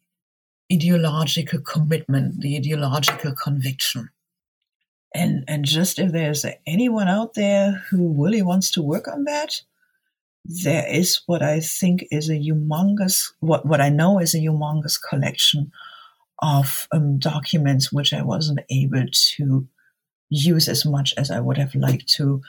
[0.73, 4.11] ideological commitment, the ideological conviction.
[5.15, 9.63] And, and just if there's anyone out there who really wants to work on that,
[10.45, 14.99] there is what I think is a humongous, what, what I know is a humongous
[15.01, 15.71] collection
[16.41, 19.69] of um, documents which I wasn't able to
[20.31, 22.43] use as much as I would have liked to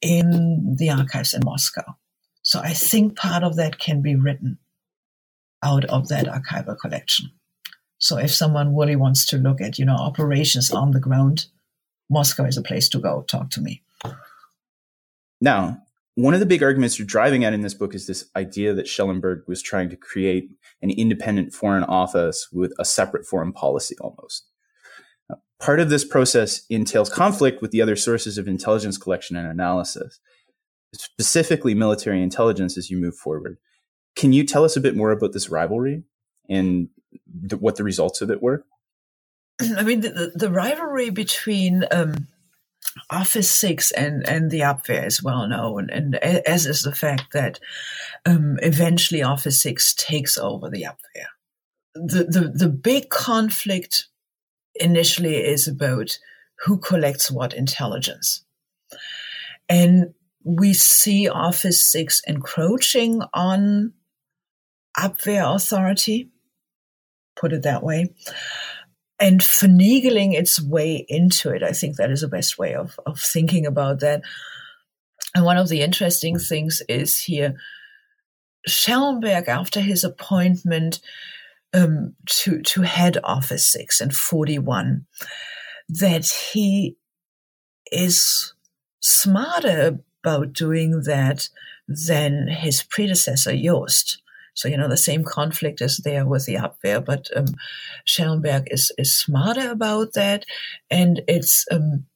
[0.00, 1.96] in the archives in Moscow.
[2.42, 4.58] So I think part of that can be written
[5.62, 7.30] out of that archival collection.
[7.98, 11.46] So if someone really wants to look at, you know, operations on the ground,
[12.08, 13.22] Moscow is a place to go.
[13.22, 13.82] Talk to me.
[15.40, 15.82] Now,
[16.18, 18.88] one of the big arguments you're driving at in this book is this idea that
[18.88, 20.50] Schellenberg was trying to create
[20.82, 24.48] an independent foreign office with a separate foreign policy almost.
[25.60, 30.18] Part of this process entails conflict with the other sources of intelligence collection and analysis,
[30.92, 33.56] specifically military intelligence as you move forward.
[34.16, 36.02] Can you tell us a bit more about this rivalry
[36.48, 36.88] and
[37.48, 38.64] th- what the results of it were?
[39.60, 42.26] I mean, the, the rivalry between um,
[43.10, 47.58] Office 6 and, and the Abwehr is well known, and as is the fact that
[48.26, 51.26] um, eventually Office 6 takes over the Abwehr.
[51.94, 54.08] The, the, the big conflict
[54.74, 56.18] initially is about
[56.60, 58.44] who collects what intelligence.
[59.68, 63.92] And we see Office 6 encroaching on
[64.96, 66.30] Abwehr authority,
[67.36, 68.14] put it that way,
[69.20, 71.62] and finagling its way into it.
[71.62, 74.22] I think that is the best way of, of thinking about that.
[75.34, 77.54] And one of the interesting things is here,
[78.66, 81.00] Schellenberg, after his appointment,
[81.74, 85.06] um, to to head Office Six in forty one
[85.88, 86.96] that he
[87.92, 88.54] is
[89.00, 91.48] smarter about doing that
[92.06, 94.22] than his predecessor Jost.
[94.58, 97.46] So you know the same conflict is there with the Abwehr, but um,
[98.04, 100.44] Schellenberg is is smarter about that,
[100.90, 101.64] and it's.
[101.70, 102.06] Um,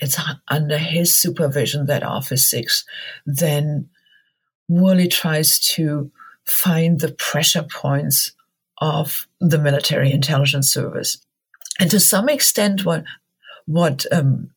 [0.00, 2.84] it's under his supervision that Office Six
[3.24, 3.88] then
[4.68, 6.10] really tries to
[6.44, 8.32] find the pressure points
[8.78, 11.18] of the military intelligence service.
[11.78, 13.04] And to some extent, what
[13.66, 14.50] what um,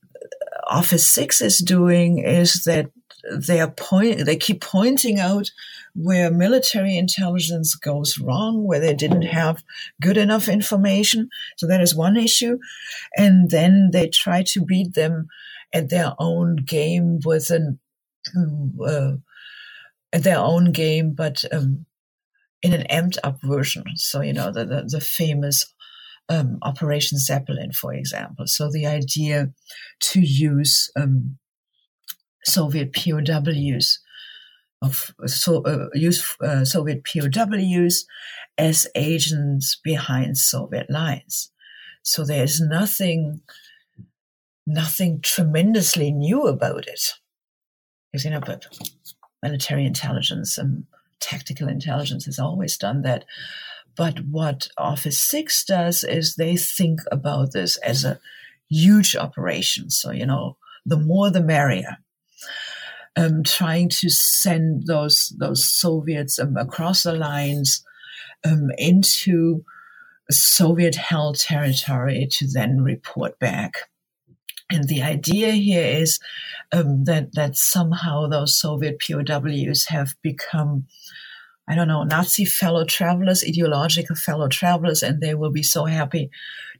[0.67, 2.89] Office Six is doing is that
[3.31, 5.51] they are point they keep pointing out
[5.95, 9.63] where military intelligence goes wrong, where they didn't have
[10.01, 11.29] good enough information.
[11.57, 12.59] So that is one issue,
[13.17, 15.27] and then they try to beat them
[15.73, 17.79] at their own game with an
[18.85, 19.13] uh,
[20.11, 21.85] at their own game, but um,
[22.61, 23.83] in an amped up version.
[23.95, 25.73] So, you know, the, the, the famous
[26.29, 28.47] um, Operation Zeppelin, for example.
[28.47, 29.51] So the idea
[30.01, 31.37] to use um,
[32.45, 33.99] Soviet POWs
[34.81, 38.05] of so uh, use uh, Soviet POWs
[38.57, 41.51] as agents behind Soviet lines.
[42.03, 43.41] So there is nothing,
[44.65, 47.01] nothing tremendously new about it.
[48.11, 48.65] Because you know, but
[49.43, 50.85] military intelligence and
[51.19, 53.25] tactical intelligence has always done that.
[53.95, 58.19] But what Office 6 does is they think about this as a
[58.69, 59.89] huge operation.
[59.89, 61.97] So, you know, the more the merrier.
[63.19, 67.83] Um, trying to send those those Soviets um, across the lines
[68.45, 69.65] um, into
[70.31, 73.73] Soviet-held territory to then report back.
[74.69, 76.19] And the idea here is
[76.71, 80.85] um, that that somehow those Soviet POWs have become,
[81.67, 86.29] I don't know, Nazi fellow travelers, ideological fellow travelers, and they will be so happy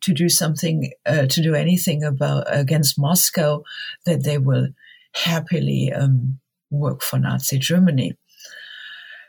[0.02, 3.64] to do something, uh, to do anything about against Moscow
[4.06, 4.70] that they will
[5.14, 6.40] happily um,
[6.72, 8.18] work for Nazi Germany.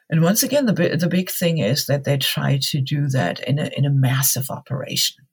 [0.09, 3.59] And once again, the the big thing is that they try to do that in
[3.59, 5.27] a in a massive operation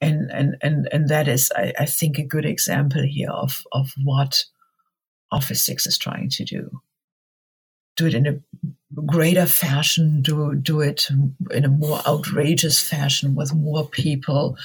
[0.00, 3.92] and and and and that is I, I, think a good example here of of
[4.02, 4.44] what
[5.32, 6.80] office 6 is trying to do
[7.96, 8.40] do it in a
[9.06, 11.08] greater fashion do do it
[11.50, 14.56] in a more outrageous fashion with more people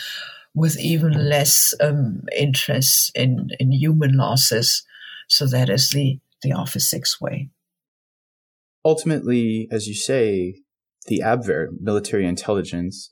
[0.56, 4.84] with even less um, interest in in human losses
[5.28, 7.50] so that is the the office 6 way
[8.86, 10.56] ultimately as you say
[11.08, 13.10] the abwehr military intelligence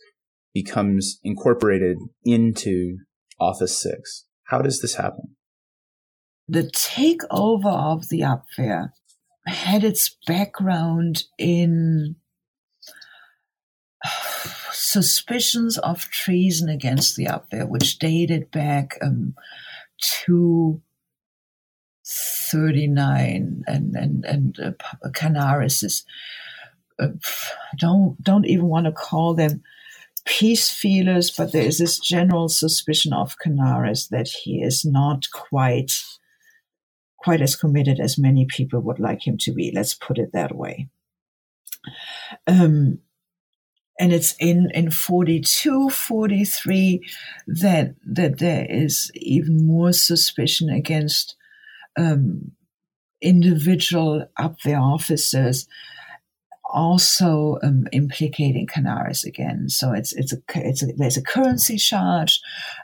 [0.53, 2.97] becomes incorporated into
[3.39, 4.25] Office 6.
[4.45, 5.35] How does this happen?
[6.47, 8.89] The takeover of the Abwehr
[9.47, 12.15] had its background in
[14.91, 19.35] suspicions of treason against the Abwehr, which dated back um,
[20.25, 20.81] to
[22.05, 26.03] 39 and and and uh, Canaris is
[26.99, 27.09] uh,
[27.77, 29.63] don't don't even want to call them
[30.25, 35.93] peace feelers, but there is this general suspicion of Canaris that he is not quite
[37.17, 39.71] quite as committed as many people would like him to be.
[39.73, 40.89] Let's put it that way.
[42.47, 42.99] Um,
[44.01, 47.07] and it's in, in 42, 43
[47.45, 51.35] that, that there is even more suspicion against
[51.95, 52.51] um,
[53.21, 55.67] individual Abwehr officers
[56.65, 59.69] also um, implicating Canaris again.
[59.69, 62.41] So it's it's a, it's a, there's a currency charge,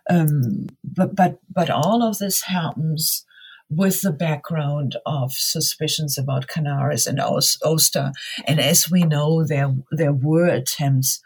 [0.09, 3.25] um, but but but all of this happens
[3.69, 8.11] with the background of suspicions about Canaris and Oster.
[8.45, 11.21] And as we know, there, there were attempts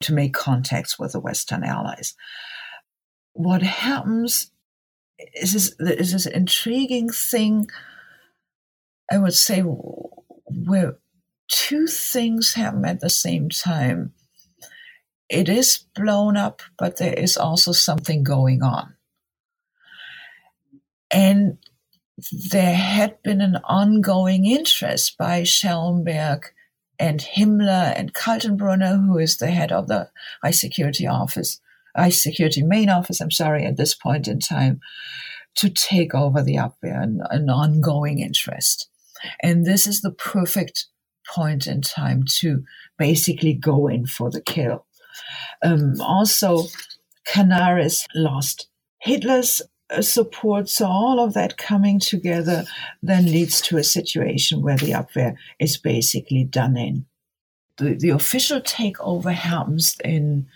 [0.00, 2.14] to make contacts with the Western allies.
[3.34, 4.50] What happens
[5.34, 7.68] is this, is this intriguing thing,
[9.10, 10.96] I would say, where
[11.48, 14.12] two things happen at the same time.
[15.28, 18.94] It is blown up, but there is also something going on.
[21.10, 21.58] And
[22.50, 26.44] there had been an ongoing interest by Schellenberg
[26.98, 30.10] and Himmler and Kaltenbrunner, who is the head of the
[30.42, 31.60] High Security Office,
[31.96, 34.80] High Security Main Office, I'm sorry, at this point in time,
[35.56, 38.88] to take over the Abwehr, an, an ongoing interest.
[39.42, 40.86] And this is the perfect
[41.32, 42.62] point in time to
[42.98, 44.86] basically go in for the kill.
[45.62, 46.64] Um, also,
[47.26, 48.68] Canaris lost
[49.00, 49.62] Hitler's
[50.00, 50.68] support.
[50.68, 52.64] So all of that coming together
[53.02, 57.06] then leads to a situation where the Abwehr is basically done in.
[57.76, 60.46] The, the official takeover happens in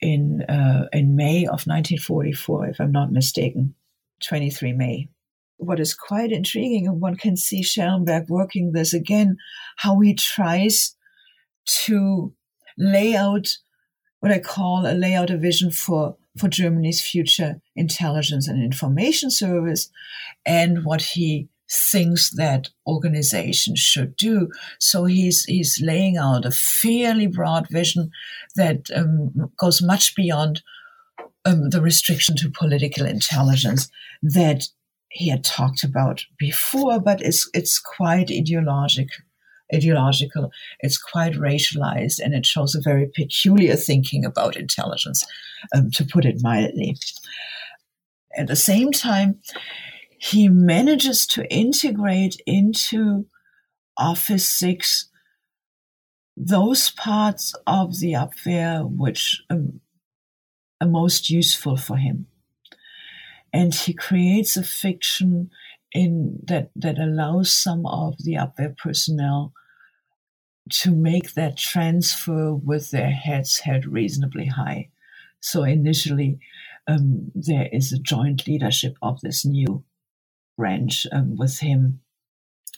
[0.00, 3.74] in uh, in May of 1944, if I'm not mistaken,
[4.22, 5.08] 23 May.
[5.58, 9.36] What is quite intriguing, and one can see Schellenberg working this again,
[9.76, 10.96] how he tries
[11.84, 12.32] to
[12.78, 13.48] lay out
[14.20, 19.90] what I call a layout a vision for for Germany's future intelligence and information service
[20.46, 21.48] and what he
[21.90, 24.48] thinks that organization should do.
[24.78, 28.10] So he's he's laying out a fairly broad vision
[28.56, 30.62] that um, goes much beyond
[31.44, 33.88] um, the restriction to political intelligence
[34.22, 34.68] that
[35.10, 39.24] he had talked about before, but it's it's quite ideological
[39.74, 40.50] ideological,
[40.80, 45.24] it's quite racialized, and it shows a very peculiar thinking about intelligence,
[45.74, 46.96] um, to put it mildly.
[48.36, 49.40] At the same time,
[50.18, 53.26] he manages to integrate into
[53.96, 55.08] Office 6
[56.36, 59.80] those parts of the Abwehr which um,
[60.80, 62.26] are most useful for him.
[63.52, 65.50] And he creates a fiction
[65.92, 69.52] in that, that allows some of the Abwehr personnel
[70.70, 74.90] to make that transfer with their heads held reasonably high.
[75.40, 76.38] So initially,
[76.86, 79.84] um, there is a joint leadership of this new
[80.56, 82.00] branch um, with him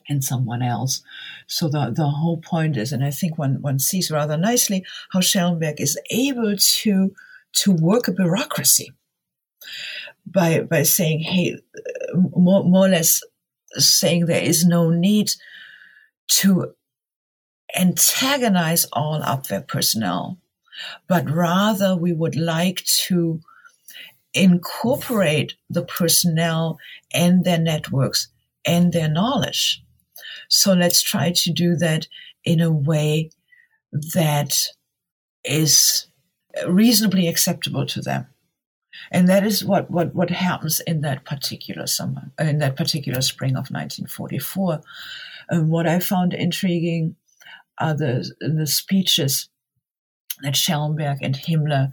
[0.08, 1.02] and someone else.
[1.46, 5.20] So the, the whole point is, and I think one, one sees rather nicely how
[5.20, 7.12] Schellenberg is able to,
[7.54, 8.92] to work a bureaucracy
[10.26, 11.56] by, by saying, hey,
[12.14, 13.20] more, more or less
[13.74, 15.32] saying there is no need
[16.28, 16.74] to
[17.78, 20.38] antagonize all Abwehr personnel,
[21.08, 23.40] but rather we would like to
[24.34, 26.78] incorporate the personnel
[27.12, 28.28] and their networks
[28.64, 29.82] and their knowledge.
[30.48, 32.08] So let's try to do that
[32.44, 33.30] in a way
[34.14, 34.56] that
[35.44, 36.06] is
[36.66, 38.26] reasonably acceptable to them.
[39.10, 43.52] And that is what, what, what happens in that particular summer, in that particular spring
[43.52, 44.80] of 1944.
[45.48, 47.16] And what I found intriguing
[47.78, 49.48] are the, the speeches
[50.42, 51.90] that Schellenberg and Himmler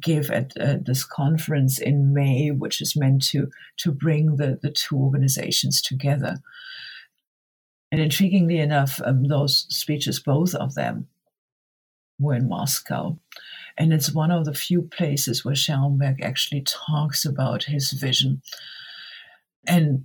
[0.00, 4.70] give at uh, this conference in May, which is meant to, to bring the, the
[4.70, 6.38] two organizations together.
[7.92, 11.08] And intriguingly enough, um, those speeches, both of them,
[12.18, 13.18] were in Moscow.
[13.76, 18.42] And it's one of the few places where Schellenberg actually talks about his vision.
[19.66, 20.04] And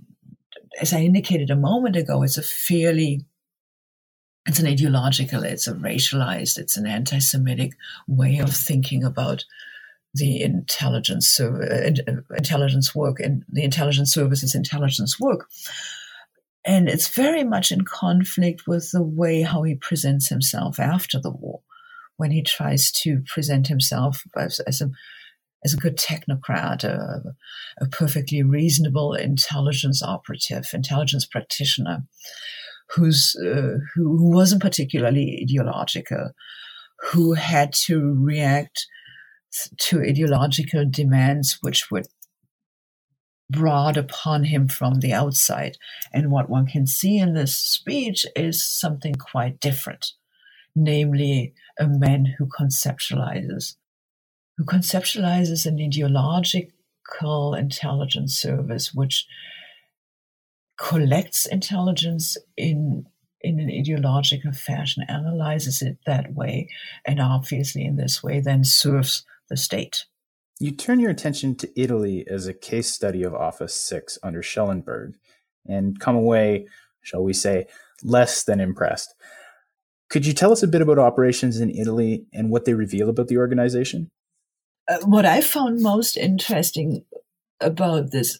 [0.80, 3.24] as I indicated a moment ago, it's a fairly
[4.50, 7.74] it's an ideological, it's a racialized, it's an anti-Semitic
[8.08, 9.44] way of thinking about
[10.12, 11.92] the intelligence uh,
[12.36, 15.48] intelligence work and the intelligence services intelligence work.
[16.64, 21.30] and it's very much in conflict with the way how he presents himself after the
[21.30, 21.60] war,
[22.16, 24.90] when he tries to present himself as, as a
[25.64, 27.22] as a good technocrat, a,
[27.80, 32.02] a perfectly reasonable intelligence operative, intelligence practitioner,
[32.94, 36.30] who's uh, who, who wasn't particularly ideological,
[37.12, 38.86] who had to react
[39.78, 42.04] to ideological demands which were
[43.50, 45.76] brought upon him from the outside.
[46.12, 50.12] And what one can see in this speech is something quite different,
[50.76, 53.74] namely a man who conceptualizes
[54.60, 59.26] who conceptualizes an ideological intelligence service which
[60.80, 63.04] collects intelligence in
[63.42, 66.68] in an ideological fashion, analyzes it that way,
[67.06, 70.04] and obviously in this way then serves the state.
[70.58, 75.14] You turn your attention to Italy as a case study of Office 6 under Schellenberg
[75.66, 76.66] and come away,
[77.00, 77.66] shall we say,
[78.02, 79.14] less than impressed.
[80.10, 83.28] Could you tell us a bit about operations in Italy and what they reveal about
[83.28, 84.10] the organization?
[84.86, 87.06] Uh, what I found most interesting
[87.58, 88.38] about this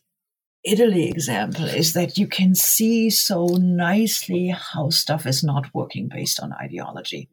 [0.65, 6.41] Italy example is that you can see so nicely how stuff is not working based
[6.41, 7.29] on ideology.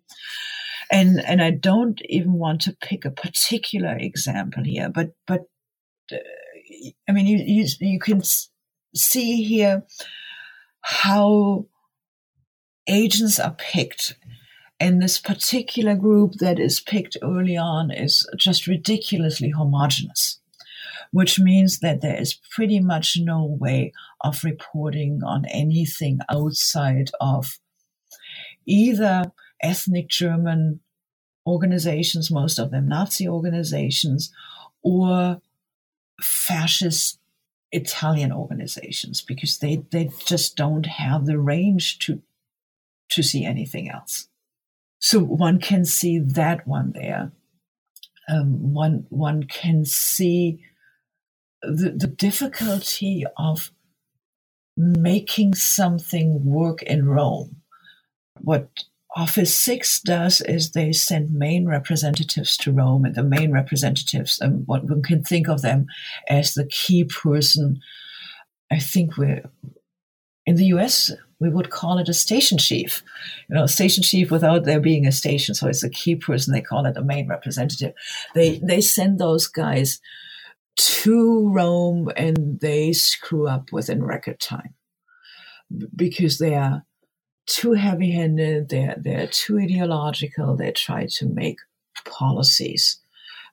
[0.90, 5.42] And and I don't even want to pick a particular example here, but but
[6.12, 6.18] uh,
[7.10, 8.22] I mean you, you you can
[8.96, 9.84] see here
[10.82, 11.66] how
[12.88, 14.16] agents are picked
[14.80, 20.40] and this particular group that is picked early on is just ridiculously homogenous,
[21.12, 23.92] which means that there is pretty much no way
[24.22, 27.60] of reporting on anything outside of
[28.66, 29.32] either
[29.62, 30.80] ethnic German
[31.46, 34.32] organizations, most of them Nazi organizations,
[34.82, 35.42] or
[36.22, 37.20] fascist
[37.72, 42.22] Italian organizations, because they, they just don't have the range to
[43.10, 44.28] to see anything else.
[45.00, 47.32] So one can see that one there.
[48.28, 50.60] Um, one one can see
[51.62, 53.72] the, the difficulty of
[54.76, 57.58] making something work in Rome.
[58.40, 58.70] What
[59.16, 64.64] Office 6 does is they send main representatives to Rome, and the main representatives, um,
[64.68, 65.88] what one can think of them
[66.30, 67.80] as the key person.
[68.72, 69.44] I think we're
[70.46, 73.04] in the US, we would call it a station chief.
[73.50, 75.56] You know, station chief without there being a station.
[75.56, 76.54] So it's a key person.
[76.54, 77.94] They call it a main representative.
[78.36, 80.00] They they send those guys
[80.78, 84.76] to Rome and they screw up within record time
[85.96, 86.86] because they are
[87.46, 88.70] too heavy handed.
[88.70, 90.56] They're they're too ideological.
[90.56, 91.58] They try to make
[92.06, 93.00] policies.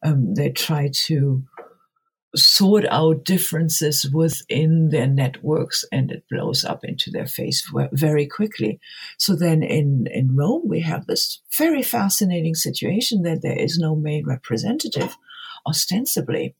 [0.03, 1.45] Um, they try to
[2.37, 8.81] sort out differences within their networks and it blows up into their face very quickly.
[9.19, 13.95] So then in, in Rome, we have this very fascinating situation that there is no
[13.95, 15.17] main representative,
[15.67, 16.57] ostensibly.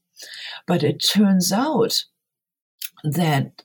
[0.67, 2.05] But it turns out
[3.05, 3.63] that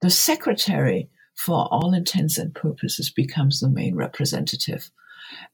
[0.00, 4.90] the secretary, for all intents and purposes, becomes the main representative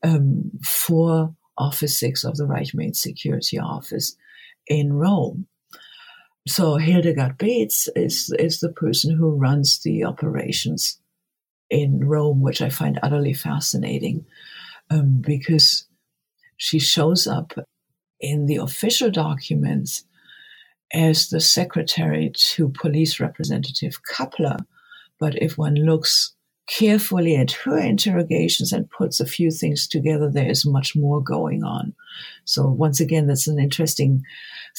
[0.03, 4.17] um, for Office 6 of the Reich Main Security Office
[4.67, 5.47] in Rome.
[6.47, 10.99] So Hildegard Beetz is, is the person who runs the operations
[11.69, 14.25] in Rome, which I find utterly fascinating
[14.91, 15.87] um, because
[16.57, 17.53] she shows up
[18.21, 20.05] in the official documents
[20.93, 24.59] as the secretary to police representative Kappler.
[25.19, 26.35] But if one looks
[26.69, 31.65] carefully at her interrogations and puts a few things together, there is much more going
[31.65, 31.95] on.
[32.45, 34.23] So once again, that's an interesting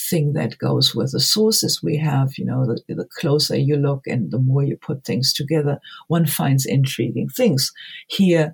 [0.09, 2.37] thing that goes with the sources we have.
[2.37, 6.27] You know, the, the closer you look and the more you put things together, one
[6.27, 7.71] finds intriguing things.
[8.07, 8.53] Here,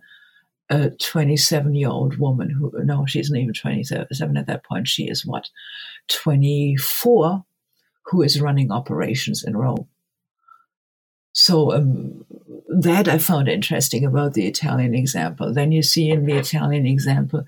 [0.70, 4.88] a 27 year old woman who, no, she's not even 27 at that point.
[4.88, 5.50] She is what,
[6.10, 7.44] 24,
[8.06, 9.88] who is running operations in Rome.
[11.34, 12.26] So um,
[12.70, 15.54] that I found interesting about the Italian example.
[15.54, 17.44] Then you see in the Italian example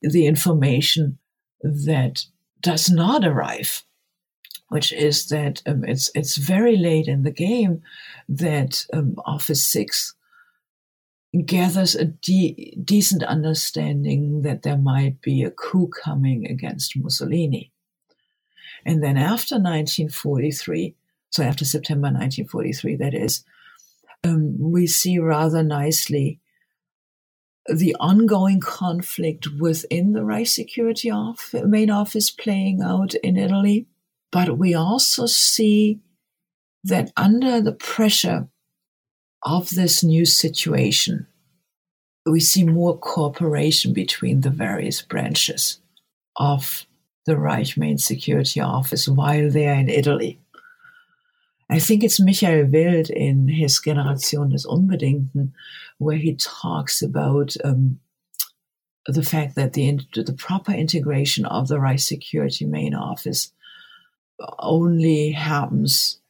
[0.00, 1.18] the information
[1.60, 2.24] that
[2.60, 3.82] does not arrive,
[4.68, 7.82] which is that um, it's it's very late in the game
[8.28, 10.14] that um, Office Six
[11.44, 17.72] gathers a de- decent understanding that there might be a coup coming against Mussolini.
[18.84, 20.94] And then after 1943,
[21.30, 23.44] so after September 1943, that is,
[24.24, 26.40] um, we see rather nicely
[27.66, 33.86] the ongoing conflict within the Reich Security office, main office playing out in Italy.
[34.30, 36.00] But we also see
[36.84, 38.48] that under the pressure
[39.42, 41.26] of this new situation,
[42.26, 45.80] we see more cooperation between the various branches
[46.36, 46.86] of
[47.26, 50.40] the Reich Main Security Office while they are in Italy.
[51.70, 55.52] I think it's Michael Wildt in his Generation des Unbedingten,
[55.98, 58.00] where he talks about um,
[59.06, 63.52] the fact that the, the proper integration of the Reich Security Main Office
[64.58, 66.20] only happens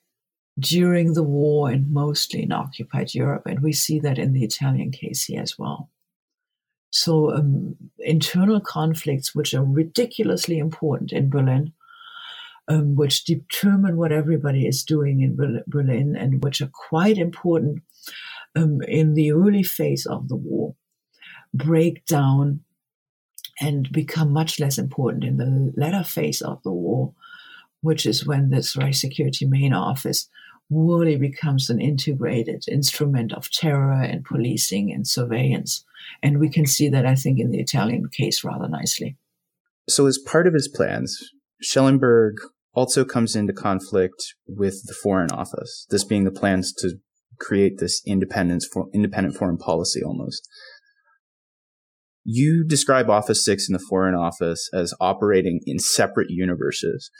[0.59, 3.43] during the war and mostly in occupied Europe.
[3.47, 5.91] And we see that in the Italian case here as well.
[6.91, 11.73] So, um, internal conflicts, which are ridiculously important in Berlin,
[12.67, 17.83] um, which determine what everybody is doing in Berlin and which are quite important
[18.57, 20.75] um, in the early phase of the war,
[21.53, 22.61] break down
[23.61, 27.13] and become much less important in the latter phase of the war,
[27.81, 30.29] which is when this Reich Security Main Office
[30.71, 35.85] really becomes an integrated instrument of terror and policing and surveillance.
[36.23, 39.17] And we can see that, I think, in the Italian case rather nicely.
[39.89, 41.19] So, as part of his plans,
[41.63, 42.35] Schellenberg
[42.75, 46.99] also comes into conflict with the Foreign Office, this being the plans to
[47.39, 50.47] create this independence for independent foreign policy almost.
[52.25, 57.11] You describe Office 6 in the Foreign Office as operating in separate universes.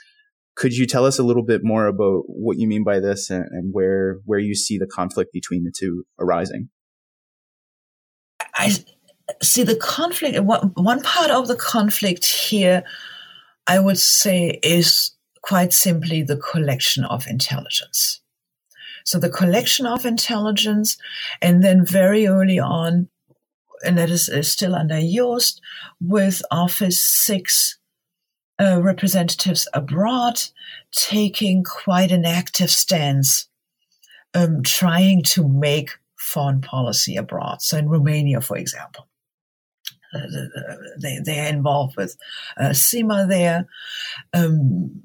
[0.55, 3.45] Could you tell us a little bit more about what you mean by this and,
[3.51, 6.69] and where where you see the conflict between the two arising?
[8.55, 8.75] I
[9.41, 10.39] see the conflict.
[10.41, 12.83] One, one part of the conflict here,
[13.67, 18.21] I would say, is quite simply the collection of intelligence.
[19.05, 20.97] So the collection of intelligence,
[21.41, 23.09] and then very early on,
[23.83, 25.61] and that is, is still under Jost,
[26.01, 27.78] with Office 6
[28.59, 30.39] uh, representatives abroad
[30.91, 33.47] taking quite an active stance,
[34.33, 37.61] um, trying to make foreign policy abroad.
[37.61, 39.07] So in Romania, for example.
[40.11, 40.21] Uh,
[40.99, 42.17] they, they are involved with
[42.57, 43.67] uh, Sima there.
[44.33, 45.03] Um,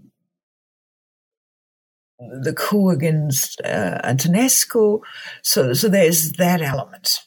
[2.19, 5.01] the coup against uh, Antonescu.
[5.43, 7.21] So, so there is that element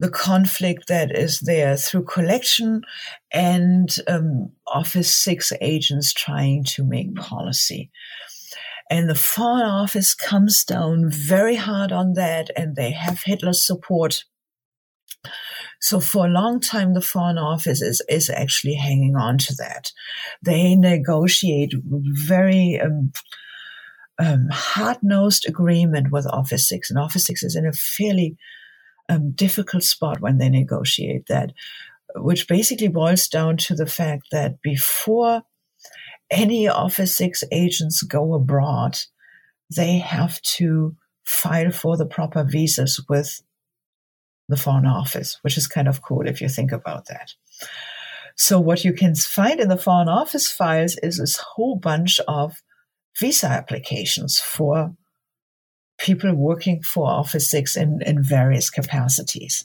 [0.00, 2.82] the conflict that is there through collection
[3.32, 7.90] and um, Office 6 agents trying to make policy.
[8.90, 14.24] And the Foreign Office comes down very hard on that, and they have Hitler's support.
[15.80, 19.90] So for a long time, the Foreign Office is, is actually hanging on to that.
[20.42, 23.12] They negotiate very um,
[24.18, 28.36] um, hard-nosed agreement with Office 6, and Office 6 is in a fairly
[29.08, 31.52] um, difficult spot when they negotiate that,
[32.16, 35.42] which basically boils down to the fact that before
[36.30, 38.98] any Office 6 agents go abroad,
[39.74, 43.42] they have to file for the proper visas with
[44.48, 47.32] the Foreign Office, which is kind of cool if you think about that.
[48.36, 52.62] So what you can find in the Foreign Office files is this whole bunch of
[53.18, 54.94] visa applications for
[55.98, 59.64] people working for Office 6 in, in various capacities.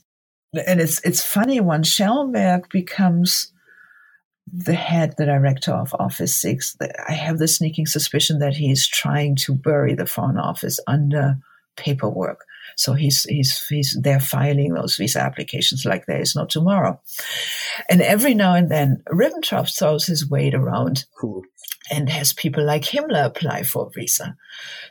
[0.65, 3.51] And it's, it's funny when Schellenberg becomes
[4.51, 6.77] the head, the director of Office 6,
[7.07, 11.37] I have the sneaking suspicion that he's trying to bury the Foreign Office under
[11.75, 12.45] paperwork.
[12.75, 16.99] So he's he's he's there filing those visa applications like there is no tomorrow.
[17.89, 21.43] And every now and then Ribbentrop throws his weight around cool.
[21.89, 24.35] And has people like Himmler apply for visa.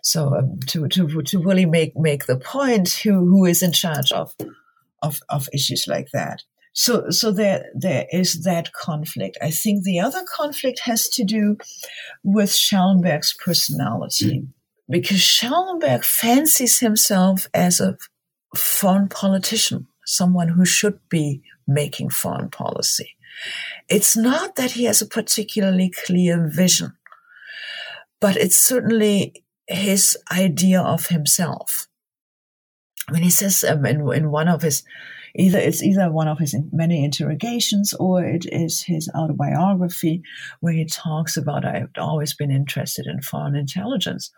[0.03, 4.13] So um, to to to really make make the point who who is in charge
[4.13, 4.33] of
[5.03, 6.43] of of issues like that.
[6.75, 9.37] So, so there, there is that conflict.
[9.43, 11.57] I think the other conflict has to do
[12.23, 14.43] with Schellenberg's personality.
[14.43, 14.49] Mm
[14.89, 17.97] because Schellenberg fancies himself as a
[18.57, 23.15] foreign politician, someone who should be making foreign policy.
[23.89, 26.95] It's not that he has a particularly clear vision,
[28.21, 31.89] but it's certainly his idea of himself.
[33.11, 34.83] When he says um, in, in one of his,
[35.35, 40.23] either it's either one of his many interrogations or it is his autobiography
[40.61, 44.31] where he talks about I've always been interested in foreign intelligence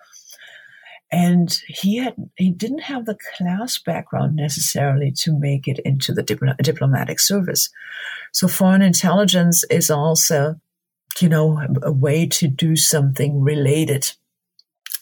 [1.13, 6.23] and he had he didn't have the class background necessarily to make it into the
[6.23, 7.69] diplomatic service.
[8.33, 10.61] So foreign intelligence is also
[11.21, 14.13] you know a way to do something related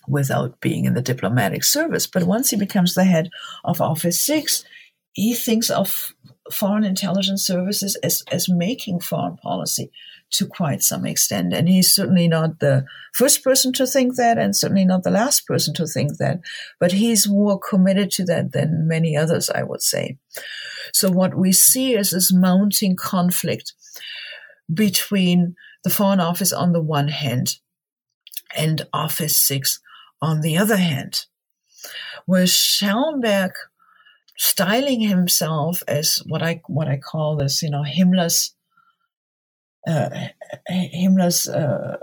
[0.06, 2.06] without being in the diplomatic service.
[2.06, 3.28] But once he becomes the head
[3.64, 4.64] of office 6
[5.18, 6.14] he thinks of
[6.52, 9.90] foreign intelligence services as, as making foreign policy
[10.30, 11.52] to quite some extent.
[11.52, 15.46] And he's certainly not the first person to think that and certainly not the last
[15.46, 16.40] person to think that,
[16.78, 20.18] but he's more committed to that than many others, I would say.
[20.92, 23.72] So what we see is this mounting conflict
[24.72, 27.56] between the Foreign Office on the one hand
[28.56, 29.80] and Office 6
[30.20, 31.24] on the other hand,
[32.26, 33.52] where Schellenberg
[34.36, 38.54] styling himself as what I what I call this, you know, Himmler's
[39.86, 40.08] uh,
[40.70, 41.96] Himmler's uh,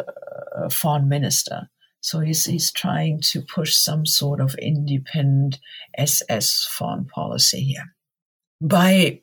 [0.72, 1.70] foreign minister.
[2.02, 5.60] So he's he's trying to push some sort of independent
[5.98, 7.96] SS foreign policy here
[8.62, 9.22] by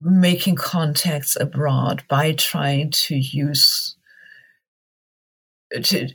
[0.00, 3.96] making contacts abroad, by trying to use
[5.82, 6.08] to,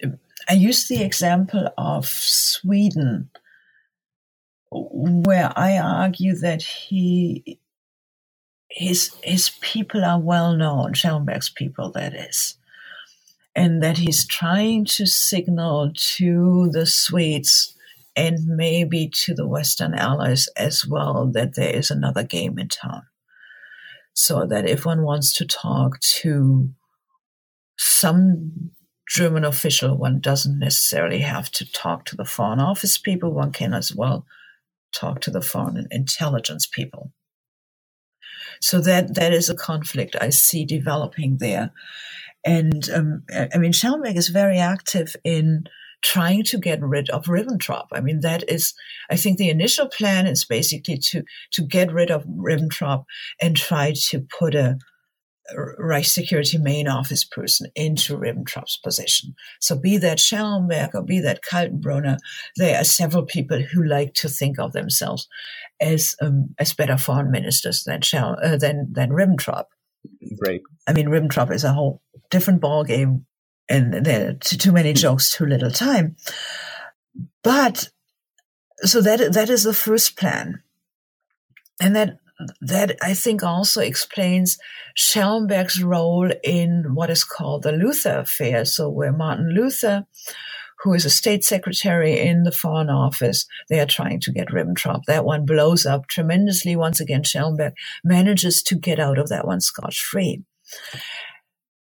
[0.49, 3.29] I use the example of Sweden
[4.71, 7.59] where I argue that he
[8.73, 12.57] his his people are well known, Schellenberg's people that is,
[13.55, 17.75] and that he's trying to signal to the Swedes
[18.15, 23.03] and maybe to the Western allies as well that there is another game in town.
[24.13, 26.69] So that if one wants to talk to
[27.77, 28.71] some
[29.07, 33.73] German official, one doesn't necessarily have to talk to the Foreign Office people, one can
[33.73, 34.25] as well
[34.93, 37.11] talk to the foreign intelligence people.
[38.63, 41.71] So that that is a conflict I see developing there,
[42.45, 45.65] and um, I mean Schellenberg is very active in
[46.01, 47.87] trying to get rid of Ribbentrop.
[47.91, 48.73] I mean that is
[49.09, 53.03] I think the initial plan is basically to to get rid of Ribbentrop
[53.41, 54.77] and try to put a
[55.77, 59.35] Reich Security main office person into Ribbentrop's position.
[59.59, 62.17] So be that Schellenberg or be that Kaltenbrunner,
[62.55, 65.27] there are several people who like to think of themselves
[65.81, 69.65] as um, as better foreign ministers than Schell, uh, than than Ribbentrop.
[70.45, 70.61] Right.
[70.87, 73.25] I mean, Ribbentrop is a whole different ball game,
[73.69, 76.15] and there are too, many jokes, too little time.
[77.43, 77.89] But
[78.77, 80.63] so that that is the first plan,
[81.81, 82.17] and that
[82.61, 84.57] that I think also explains
[84.95, 88.65] Schellenberg's role in what is called the Luther affair.
[88.65, 90.05] So where Martin Luther,
[90.83, 95.01] who is a state secretary in the foreign office, they are trying to get Ribbentrop.
[95.07, 96.75] That one blows up tremendously.
[96.75, 97.73] Once again, Schellenberg
[98.03, 100.43] manages to get out of that one scotch free.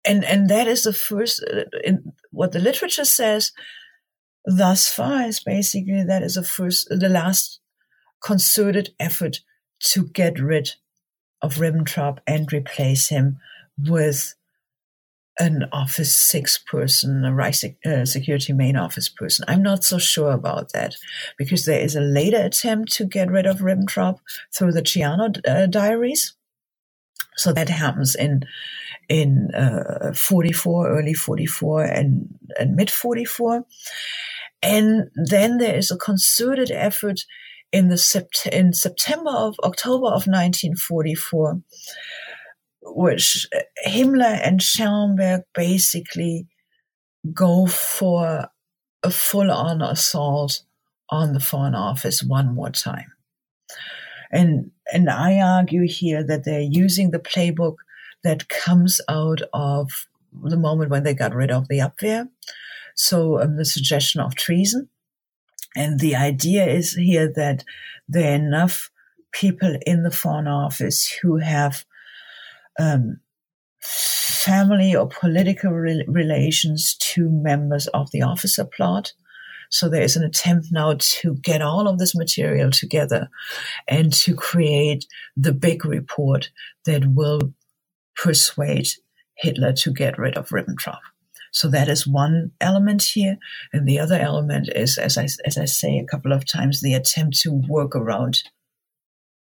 [0.06, 3.52] And, and that is the first, uh, in what the literature says
[4.46, 7.60] thus far is basically that is the first, the last
[8.24, 9.42] concerted effort
[9.80, 10.72] to get rid
[11.42, 13.40] of Ribbentrop and replace him
[13.78, 14.36] with
[15.40, 19.46] an Office 6 person, a uh, Security Main Office person.
[19.48, 20.96] I'm not so sure about that
[21.38, 24.20] because there is a later attempt to get rid of Ribbentrop
[24.54, 26.34] through the Ciano uh, diaries.
[27.38, 28.44] So that happens in
[29.08, 33.66] in uh, 44, early 44, and, and mid 44.
[34.62, 37.22] And then there is a concerted effort
[37.72, 41.62] in the sept- in September of October of 1944,
[42.82, 43.48] which
[43.86, 46.48] Himmler and Schellenberg basically
[47.34, 48.50] go for
[49.04, 50.64] a full-on assault
[51.10, 53.12] on the Foreign Office one more time.
[54.32, 57.76] And and I argue here that they're using the playbook
[58.24, 59.90] that comes out of
[60.44, 62.30] the moment when they got rid of the Abwehr.
[62.96, 64.90] So um, the suggestion of treason
[65.76, 67.64] and the idea is here that
[68.08, 68.90] there are enough
[69.32, 71.86] people in the Foreign Office who have
[72.80, 73.20] um,
[73.82, 79.14] family or political re- relations to members of the officer plot.
[79.70, 83.30] So there is an attempt now to get all of this material together
[83.88, 85.06] and to create
[85.38, 86.50] the big report
[86.86, 87.54] that will
[88.16, 88.88] persuade
[89.36, 91.00] Hitler to get rid of Ribbentrop.
[91.52, 93.38] So that is one element here.
[93.74, 96.94] And the other element is, as I, as I say a couple of times, the
[96.94, 98.44] attempt to work around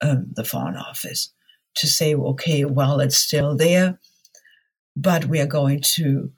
[0.00, 1.32] um, the Foreign Office
[1.76, 3.98] to say, okay, well, it's still there,
[4.96, 6.32] but we are going to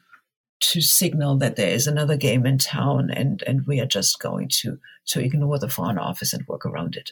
[0.62, 4.48] to signal that there is another game in town and, and we are just going
[4.48, 7.10] to, to ignore the Foreign Office and work around it.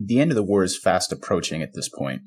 [0.00, 2.22] The end of the war is fast approaching at this point.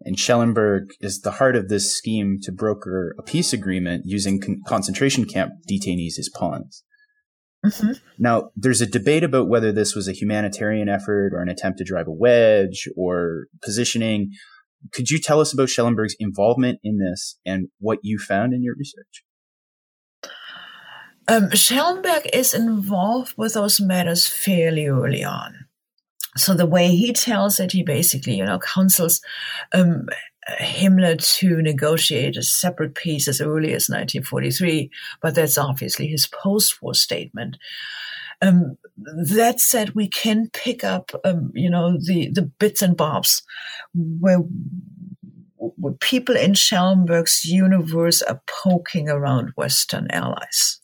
[0.00, 4.60] And Schellenberg is the heart of this scheme to broker a peace agreement using con-
[4.66, 6.84] concentration camp detainees as pawns.
[7.64, 7.92] Mm-hmm.
[8.18, 11.84] Now, there's a debate about whether this was a humanitarian effort or an attempt to
[11.84, 14.32] drive a wedge or positioning.
[14.92, 18.74] Could you tell us about Schellenberg's involvement in this and what you found in your
[18.76, 19.24] research?
[21.26, 25.63] Um, Schellenberg is involved with those matters fairly early on
[26.36, 29.20] so the way he tells it, he basically, you know, counsels
[29.72, 30.06] um,
[30.60, 34.90] Himmler to negotiate a separate peace as early as 1943,
[35.22, 37.56] but that's obviously his post-war statement.
[38.42, 43.42] Um, that said, we can pick up, um, you know, the, the bits and bobs
[43.94, 44.40] where,
[45.56, 50.80] where people in Schellenberg's universe are poking around Western allies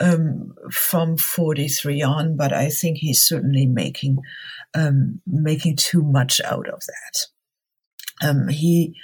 [0.00, 4.18] um, from 43 on, but I think he's certainly making
[4.74, 8.26] um, making too much out of that.
[8.28, 8.96] Um, he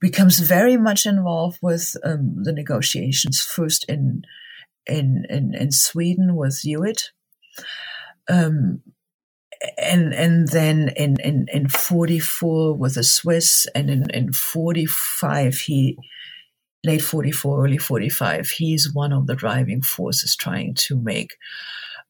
[0.00, 4.22] becomes very much involved with um, the negotiations first in
[4.86, 7.10] in in, in Sweden with Hewitt.
[8.28, 8.82] Um,
[9.76, 15.98] and and then in, in, in 44 with the Swiss and in, in 45 he
[16.84, 21.36] late 44, early 45, he's one of the driving forces trying to make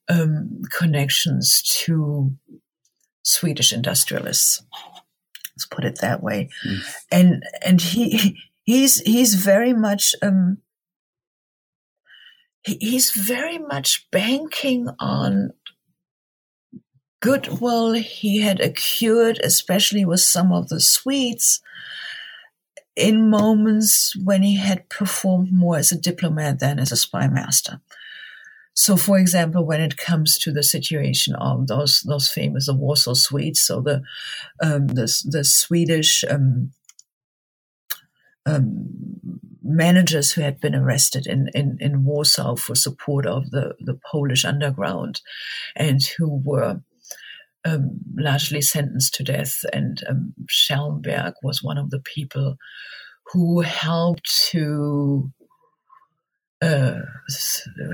[0.09, 2.33] um, connections to
[3.23, 4.63] Swedish industrialists.
[5.57, 6.49] Let's put it that way.
[6.67, 6.95] Mm.
[7.13, 10.59] And and he he's he's very much um,
[12.63, 15.53] he, he's very much banking on
[17.21, 21.61] goodwill he had accrued, especially with some of the Swedes
[23.01, 27.81] in moments when he had performed more as a diplomat than as a spy master.
[28.75, 33.15] So, for example, when it comes to the situation of those those famous the Warsaw
[33.15, 34.03] Swedes, so the
[34.63, 36.71] um, the, the Swedish um,
[38.47, 38.89] um,
[39.63, 44.45] managers who had been arrested in, in, in Warsaw for support of the, the Polish
[44.45, 45.21] underground
[45.77, 46.81] and who were
[47.65, 49.65] um, largely sentenced to death.
[49.73, 52.57] And um, Schellenberg was one of the people
[53.33, 55.31] who helped to
[56.63, 57.01] uh,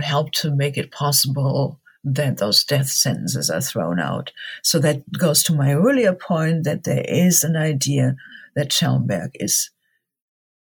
[0.03, 4.33] help to make it possible that those death sentences are thrown out.
[4.63, 8.17] So that goes to my earlier point that there is an idea
[8.55, 9.71] that Schellenberg is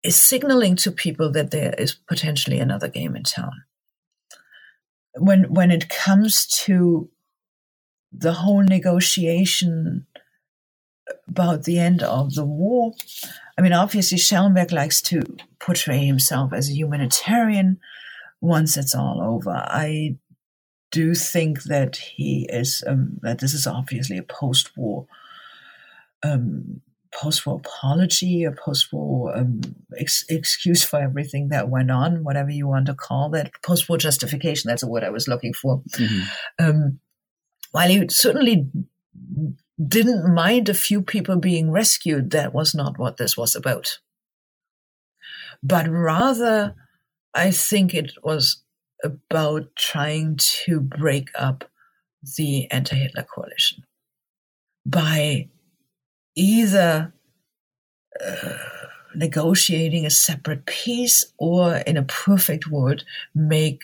[0.02, 3.52] is signaling to people that there is potentially another game in town.
[5.16, 7.10] When when it comes to
[8.12, 10.06] the whole negotiation
[11.28, 12.92] about the end of the war,
[13.56, 15.22] I mean, obviously, Schellenberg likes to
[15.58, 17.78] portray himself as a humanitarian
[18.40, 19.50] once it's all over.
[19.50, 20.16] I
[20.90, 25.06] do think that he is, um, that this is obviously a post war.
[26.22, 26.82] Um,
[27.12, 29.60] post-war apology, a post-war um,
[29.96, 33.50] ex- excuse for everything that went on, whatever you want to call that.
[33.62, 35.82] Post-war justification, that's a word I was looking for.
[35.90, 36.64] Mm-hmm.
[36.64, 37.00] Um,
[37.70, 38.68] while he certainly
[39.86, 43.98] didn't mind a few people being rescued, that was not what this was about.
[45.62, 46.74] But rather,
[47.34, 48.62] I think it was
[49.02, 51.64] about trying to break up
[52.36, 53.84] the anti Hitler coalition
[54.84, 55.48] by
[56.34, 57.12] either
[58.24, 58.58] uh,
[59.14, 63.04] negotiating a separate peace or, in a perfect world,
[63.34, 63.82] make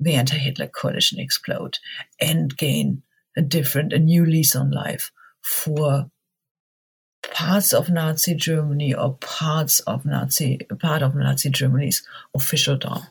[0.00, 1.78] the anti Hitler coalition explode
[2.20, 3.02] and gain
[3.38, 5.10] a different, a new lease on life
[5.40, 6.10] for
[7.32, 12.02] parts of Nazi Germany or parts of Nazi part of Nazi Germany's
[12.34, 13.06] official dom.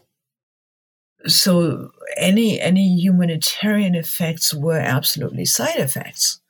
[1.25, 6.41] So any any humanitarian effects were absolutely side effects.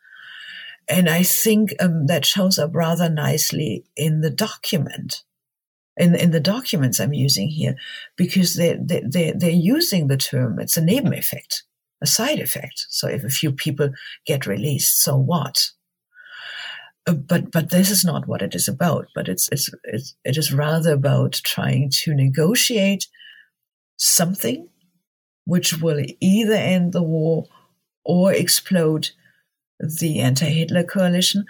[0.89, 5.23] And I think um, that shows up rather nicely in the document,
[5.97, 7.75] in, in the documents I'm using here,
[8.15, 11.63] because they, they, they, they're using the term, it's a Nebeneffekt,
[12.01, 12.85] a side effect.
[12.89, 13.89] So if a few people
[14.25, 15.71] get released, so what?
[17.07, 19.07] Uh, but but this is not what it is about.
[19.15, 23.07] But it's it's, it's it is rather about trying to negotiate
[23.97, 24.69] something
[25.45, 27.45] which will either end the war
[28.03, 29.09] or explode
[29.79, 31.45] the anti-Hitler coalition.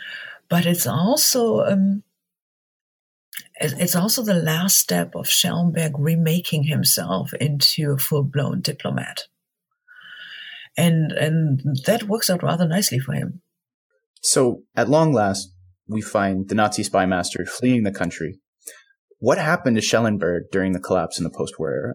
[0.49, 2.03] But it's also um,
[3.59, 9.23] it's also the last step of Schellenberg remaking himself into a full-blown diplomat,
[10.77, 13.41] and and that works out rather nicely for him.
[14.21, 15.53] So, at long last,
[15.87, 18.39] we find the Nazi spy master fleeing the country.
[19.19, 21.93] What happened to Schellenberg during the collapse in the post-war era?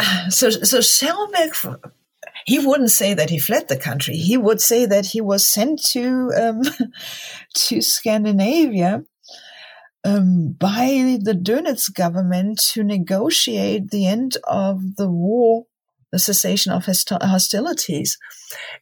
[0.30, 1.54] So, so Schellenberg,
[2.44, 4.16] he wouldn't say that he fled the country.
[4.16, 6.62] He would say that he was sent to um,
[7.54, 9.04] to Scandinavia
[10.04, 15.64] um, by the Dönitz government to negotiate the end of the war,
[16.12, 18.18] the cessation of hostilities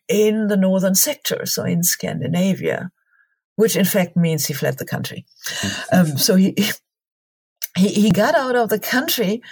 [0.08, 2.90] in the northern sector, so in Scandinavia,
[3.56, 5.24] which in fact means he fled the country.
[5.92, 6.54] Um, so he,
[7.76, 9.42] he he got out of the country,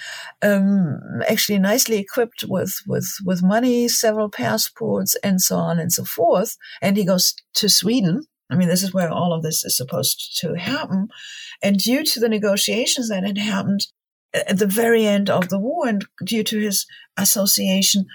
[0.41, 0.99] um,
[1.29, 6.57] actually nicely equipped with with with money, several passports, and so on and so forth.
[6.81, 10.39] And he goes to Sweden I mean, this is where all of this is supposed
[10.41, 11.09] to happen.
[11.63, 13.87] And due to the negotiations that had happened
[14.35, 18.07] at the very end of the war and due to his association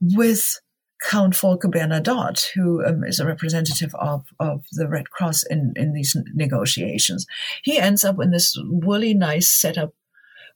[0.00, 0.60] with
[1.00, 5.92] Count Folke Bernadotte, who um, is a representative of, of the Red Cross in, in
[5.92, 7.24] these negotiations,
[7.62, 9.94] he ends up in this really nice setup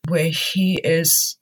[0.09, 1.39] where he is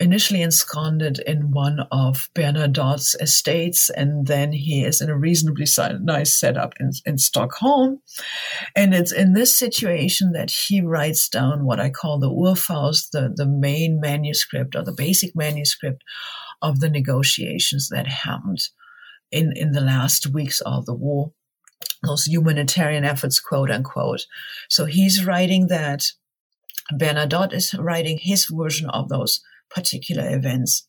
[0.00, 5.66] initially ensconced in one of Bernadotte's estates, and then he is in a reasonably
[6.00, 8.00] nice setup in, in Stockholm.
[8.74, 13.32] And it's in this situation that he writes down what I call the Urfaust, the,
[13.34, 16.02] the main manuscript or the basic manuscript
[16.60, 18.68] of the negotiations that happened
[19.30, 21.32] in, in the last weeks of the war.
[22.02, 24.26] Those humanitarian efforts, quote unquote.
[24.68, 26.06] So he's writing that.
[26.92, 29.40] Bernadotte is writing his version of those
[29.70, 30.86] particular events.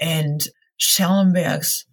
[0.00, 0.42] And
[0.78, 1.86] Schellenberg's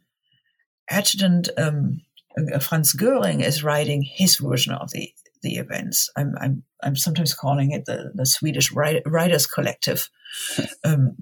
[0.89, 2.01] adjutant, um,
[2.37, 6.09] uh, Franz Goering, is writing his version of the, the events.
[6.17, 10.09] I'm, I'm, I'm sometimes calling it the, the Swedish Writers Collective.
[10.83, 11.17] Um,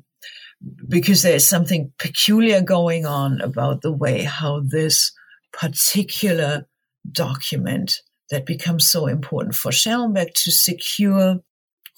[0.88, 5.12] because there's something peculiar going on about the way how this
[5.52, 6.68] particular
[7.12, 11.40] document that becomes so important for Schellenberg to secure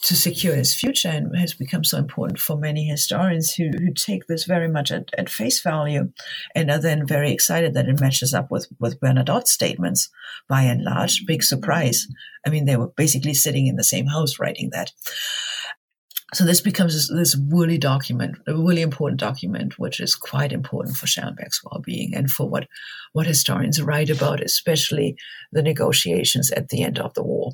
[0.04, 4.28] to secure his future and has become so important for many historians who, who take
[4.28, 6.12] this very much at, at face value
[6.54, 10.10] and are then very excited that it matches up with, with Bernadotte's statements
[10.50, 11.26] by and large.
[11.26, 12.06] Big surprise.
[12.46, 14.92] I mean, they were basically sitting in the same house writing that.
[16.34, 20.98] So this becomes this, this really document, a really important document, which is quite important
[20.98, 22.68] for Schellenberg's well-being and for what,
[23.14, 25.16] what historians write about, especially
[25.54, 27.54] the negotiations at the end of the war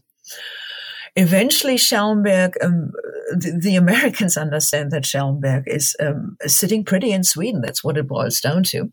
[1.16, 2.92] eventually Schellenberg, um,
[3.32, 7.62] the, the, Americans understand that Schellenberg is um, sitting pretty in Sweden.
[7.62, 8.92] That's what it boils down to.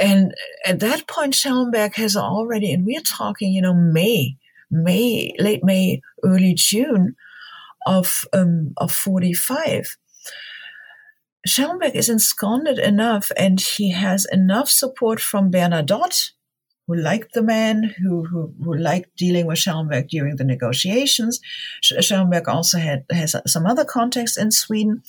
[0.00, 0.34] And
[0.66, 4.36] at that point, Schellenberg has already, and we're talking, you know, May,
[4.70, 7.14] May, late May, early June
[7.86, 9.96] of um, of 45.
[11.46, 16.30] Schellenberg is ensconced enough and he has enough support from Bernadotte
[16.86, 21.40] who liked the man, who, who, who liked dealing with Schellenberg during the negotiations.
[21.82, 25.02] Schellenberg also had has some other contacts in Sweden.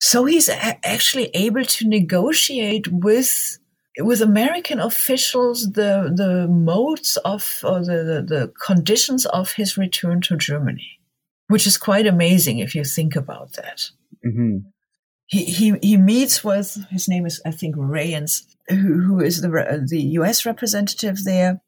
[0.00, 3.58] So he's a- actually able to negotiate with
[3.98, 10.20] with American officials the the modes of or the, the, the conditions of his return
[10.22, 11.00] to Germany,
[11.48, 13.90] which is quite amazing if you think about that.
[14.24, 14.68] Mm-hmm
[15.26, 19.84] he, he, he meets with, his name is, I think, Rayens, who, who is the,
[19.88, 21.60] the US representative there.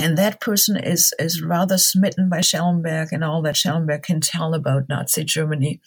[0.00, 4.52] And that person is, is rather smitten by Schellenberg and all that Schellenberg can tell
[4.52, 5.80] about Nazi Germany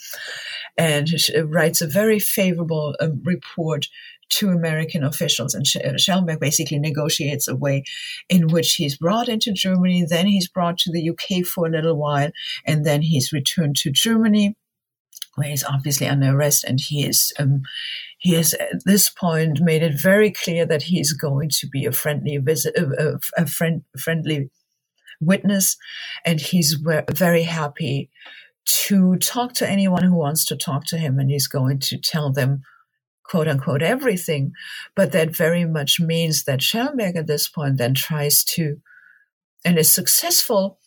[0.77, 1.09] and
[1.43, 3.87] writes a very favorable um, report
[4.29, 5.53] to American officials.
[5.53, 7.83] And Schellenberg basically negotiates a way
[8.29, 11.97] in which he's brought into Germany, then he's brought to the UK for a little
[11.97, 12.31] while,
[12.65, 14.55] and then he's returned to Germany
[15.37, 17.61] where he's obviously under arrest, and he is um,
[18.17, 21.91] he has at this point made it very clear that he's going to be a
[21.91, 24.49] friendly visit, a, a friend, friendly
[25.21, 25.77] witness,
[26.25, 28.09] and he's very happy
[28.65, 32.31] to talk to anyone who wants to talk to him, and he's going to tell
[32.31, 32.63] them
[33.23, 34.53] quote unquote everything.
[34.95, 38.77] But that very much means that Schellenberg at this point then tries to
[39.63, 40.79] and is successful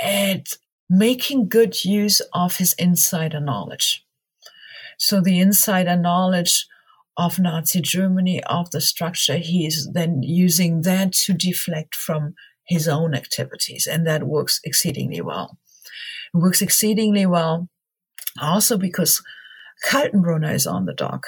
[0.00, 0.46] at
[0.90, 4.04] making good use of his insider knowledge.
[4.98, 6.66] So the insider knowledge
[7.16, 12.34] of Nazi Germany, of the structure, he is then using that to deflect from
[12.66, 13.86] his own activities.
[13.86, 15.58] And that works exceedingly well.
[16.34, 17.68] It works exceedingly well
[18.40, 19.22] also because
[19.84, 21.26] Kaltenbrunner is on the dock.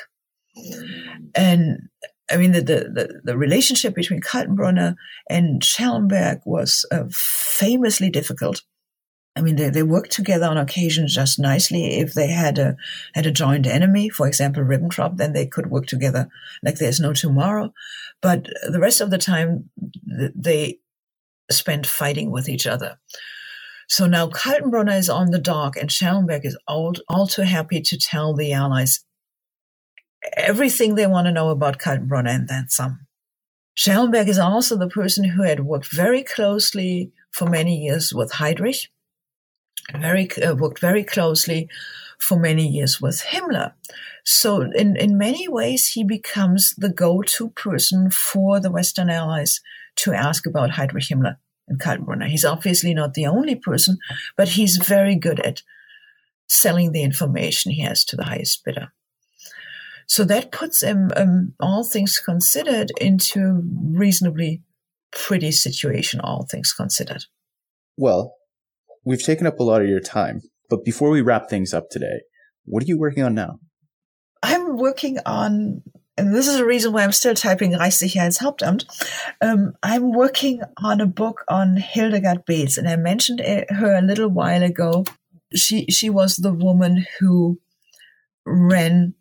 [1.35, 1.89] And
[2.31, 4.95] I mean, the, the, the, relationship between Kaltenbrunner
[5.29, 8.63] and Schellenberg was uh, famously difficult.
[9.35, 11.99] I mean, they, they worked together on occasion just nicely.
[11.99, 12.77] If they had a
[13.15, 16.29] had a joint enemy, for example, Ribbentrop, then they could work together
[16.63, 17.73] like there's no tomorrow.
[18.21, 19.71] But the rest of the time,
[20.05, 20.81] they
[21.51, 22.99] spent fighting with each other.
[23.89, 27.99] So now Kaltenbrunner is on the dock, and Schellenberg is all, all too happy to
[27.99, 29.05] tell the Allies
[30.37, 33.07] everything they want to know about Kaltenbrunner and then some.
[33.75, 38.89] Schellenberg is also the person who had worked very closely for many years with Heydrich
[39.95, 41.69] very uh, worked very closely
[42.19, 43.73] for many years with Himmler.
[44.25, 49.61] So in, in many ways, he becomes the go-to person for the Western Allies
[49.97, 52.29] to ask about Heinrich Himmler and Kaltenbrunner.
[52.29, 53.99] He's obviously not the only person,
[54.37, 55.63] but he's very good at
[56.49, 58.93] selling the information he has to the highest bidder.
[60.07, 63.63] So that puts him, um, all things considered, into
[63.93, 64.63] reasonably
[65.11, 67.25] pretty situation, all things considered.
[67.97, 68.37] Well,
[69.05, 72.23] we've taken up a lot of your time, but before we wrap things up today,
[72.65, 73.59] what are you working on now?
[74.43, 75.83] I'm working on,
[76.17, 78.85] and this is the reason why I'm still typing Reichssicherheitshauptamt.
[79.41, 84.29] Um, I'm working on a book on Hildegard Beetz, and I mentioned her a little
[84.29, 85.05] while ago.
[85.55, 87.61] She she was the woman who
[88.47, 89.15] ran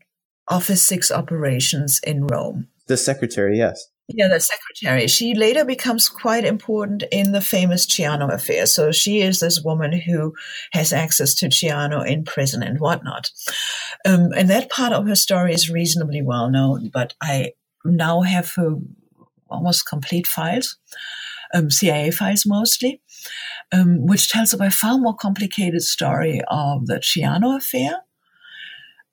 [0.48, 2.68] Office Six operations in Rome.
[2.88, 3.91] The secretary, yes.
[4.14, 5.07] Yeah, the secretary.
[5.07, 8.66] She later becomes quite important in the famous Ciano affair.
[8.66, 10.34] So she is this woman who
[10.74, 13.32] has access to Ciano in prison and whatnot.
[14.05, 17.53] Um, and that part of her story is reasonably well known, but I
[17.86, 18.53] now have
[19.49, 20.78] almost complete files,
[21.53, 23.01] um, CIA files mostly,
[23.72, 28.01] um, which tells a far more complicated story of the Ciano affair,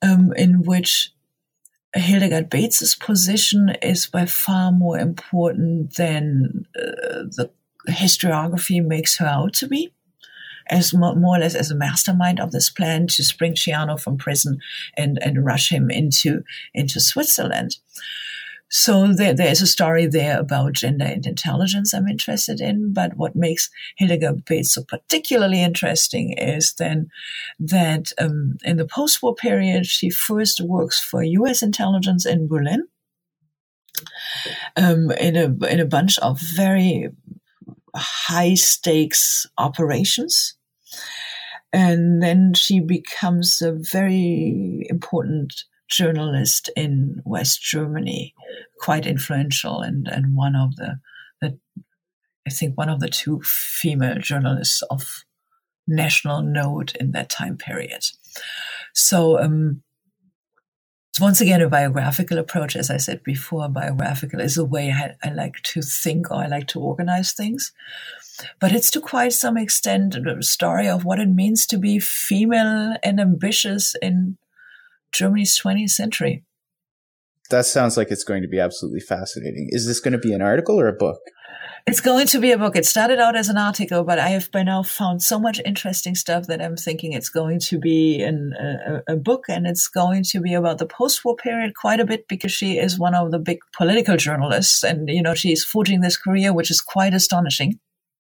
[0.01, 1.11] um, in which
[1.95, 7.49] Hildegard Beetz's position is by far more important than uh, the
[7.87, 9.91] historiography makes her out to be,
[10.69, 14.17] as more, more, or less as a mastermind of this plan to spring Ciano from
[14.17, 14.59] prison
[14.95, 17.77] and, and rush him into, into Switzerland.
[18.69, 22.93] So there, there's a story there about gender and intelligence I'm interested in.
[22.93, 27.09] But what makes Hildegard Beetz so particularly interesting is then
[27.59, 31.63] that um, in the post-war period, she first works for U.S.
[31.63, 32.87] intelligence in Berlin.
[34.77, 37.09] Um, in a in a bunch of very
[37.93, 40.55] high stakes operations,
[41.73, 48.33] and then she becomes a very important journalist in West Germany,
[48.79, 50.99] quite influential and, and one of the,
[51.41, 51.57] the,
[52.47, 55.23] I think one of the two female journalists of
[55.87, 58.03] national note in that time period.
[58.93, 59.83] So, um,
[61.11, 62.75] it's once again a biographical approach.
[62.75, 66.47] As I said before, biographical is a way I, I like to think or I
[66.47, 67.73] like to organize things.
[68.59, 72.95] But it's to quite some extent a story of what it means to be female
[73.03, 74.37] and ambitious in
[75.11, 76.43] Germany's 20th century.
[77.49, 79.69] That sounds like it's going to be absolutely fascinating.
[79.71, 81.19] Is this going to be an article or a book?
[81.87, 82.75] It's going to be a book.
[82.75, 86.13] It started out as an article, but I have by now found so much interesting
[86.13, 88.53] stuff that I'm thinking it's going to be an,
[89.07, 92.27] a, a book and it's going to be about the post-war period quite a bit
[92.27, 96.17] because she is one of the big political journalists and, you know, she's forging this
[96.17, 97.79] career, which is quite astonishing.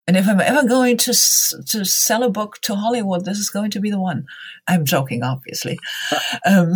[0.07, 3.71] And if I'm ever going to to sell a book to Hollywood, this is going
[3.71, 4.27] to be the one.
[4.69, 5.79] I'm joking, obviously,
[6.47, 6.75] um,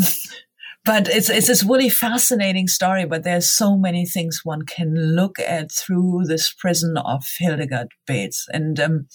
[0.85, 3.05] but it's it's this really fascinating story.
[3.05, 8.45] But there's so many things one can look at through this prison of Hildegard Beetz,
[8.49, 9.09] and um,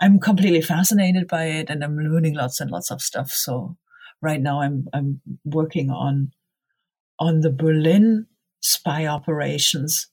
[0.00, 3.32] I'm completely fascinated by it, and I'm learning lots and lots of stuff.
[3.32, 3.76] So
[4.22, 6.30] right now, I'm I'm working on
[7.18, 8.26] on the Berlin
[8.60, 10.06] spy operations,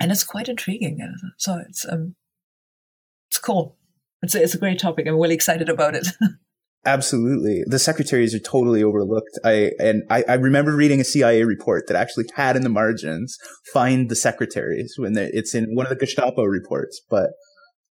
[0.00, 0.98] and it's quite intriguing.
[1.36, 2.16] So it's um
[3.34, 3.76] it's cool.
[4.22, 5.08] It's a, it's a great topic.
[5.08, 6.06] I'm really excited about it.
[6.86, 7.64] Absolutely.
[7.66, 9.38] The secretaries are totally overlooked.
[9.44, 13.36] I, and I, I, remember reading a CIA report that actually had in the margins,
[13.72, 17.30] find the secretaries when it's in one of the Gestapo reports, but.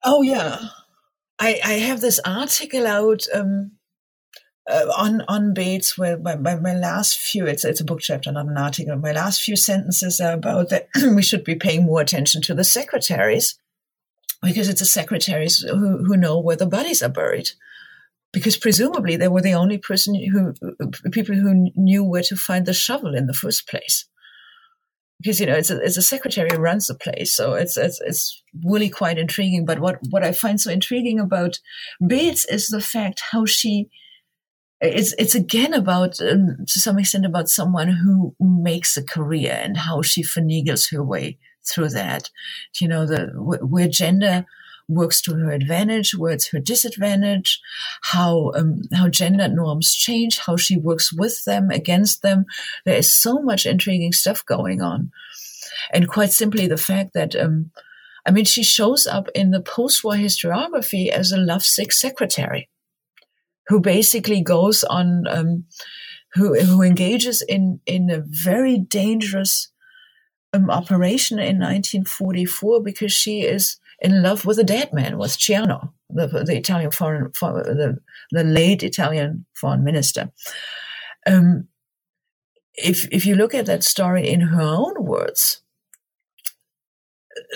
[0.05, 0.59] Oh yeah.
[1.39, 3.71] I, I have this article out, um,
[4.69, 8.31] uh, on, on Beetz where my, my, my, last few, it's, it's a book chapter,
[8.31, 8.95] not an article.
[8.95, 12.63] My last few sentences are about that we should be paying more attention to the
[12.63, 13.59] secretaries
[14.43, 17.49] because it's the secretaries who, who know where the bodies are buried.
[18.31, 20.53] Because presumably they were the only person who,
[21.11, 24.07] people who knew where to find the shovel in the first place.
[25.19, 27.33] Because, you know, it's a, it's a secretary who runs the place.
[27.33, 29.65] So it's, it's, it's really quite intriguing.
[29.65, 31.59] But what, what I find so intriguing about
[32.01, 33.89] Beetz is the fact how she,
[34.81, 39.77] it's it's again about um, to some extent about someone who makes a career and
[39.77, 41.37] how she finagles her way
[41.67, 42.29] through that.
[42.79, 44.45] You know, the where gender
[44.87, 47.61] works to her advantage, where it's her disadvantage,
[48.01, 52.45] how um, how gender norms change, how she works with them, against them.
[52.85, 55.11] There is so much intriguing stuff going on,
[55.93, 57.35] and quite simply the fact that.
[57.35, 57.71] Um,
[58.25, 62.69] I mean, she shows up in the post-war historiography as a lovesick secretary,
[63.67, 65.65] who basically goes on, um,
[66.33, 69.72] who who engages in in a very dangerous
[70.53, 75.91] um, operation in 1944 because she is in love with a dead man, with Ciano,
[76.09, 77.97] the, the Italian foreign, the,
[78.31, 80.31] the late Italian foreign minister.
[81.25, 81.67] Um,
[82.75, 85.61] if if you look at that story in her own words,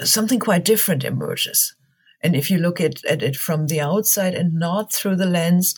[0.03, 1.75] something quite different emerges.
[2.21, 5.75] And if you look at, at it from the outside and not through the lens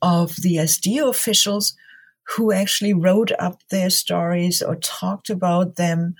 [0.00, 1.74] of the SD officials
[2.36, 6.14] who actually wrote up their stories or talked about them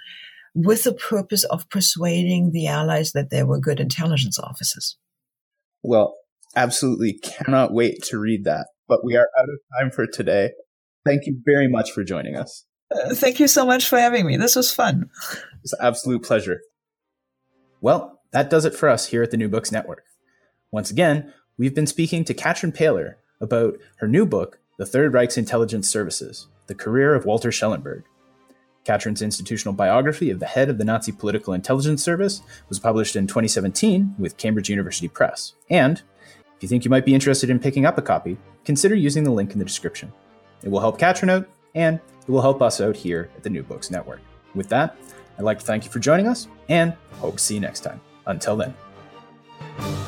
[0.55, 4.97] with the purpose of persuading the Allies that they were good intelligence officers.
[5.83, 6.15] Well,
[6.57, 8.69] absolutely cannot wait to read that.
[8.87, 10.51] But we are out of time for today.
[11.05, 12.65] Thank you very much for joining us.
[12.91, 14.37] Uh, thank you so much for having me.
[14.37, 15.11] This was fun.
[15.63, 16.61] It's an absolute pleasure.
[17.81, 20.05] Well, that does it for us here at the New Books Network.
[20.71, 25.37] Once again, we've been speaking to Katrin Paehler about her new book, The Third Reich's
[25.37, 28.05] Intelligence Services The Career of Walter Schellenberg.
[28.85, 33.27] Katrin's institutional biography of the head of the Nazi Political Intelligence Service was published in
[33.27, 35.55] 2017 with Cambridge University Press.
[35.71, 36.03] And
[36.57, 39.31] if you think you might be interested in picking up a copy, consider using the
[39.31, 40.13] link in the description.
[40.63, 43.63] It will help Katrin out, and it will help us out here at the New
[43.63, 44.21] Books Network.
[44.55, 44.97] With that,
[45.39, 48.01] I'd like to thank you for joining us, and hope to see you next time.
[48.27, 50.04] Until then.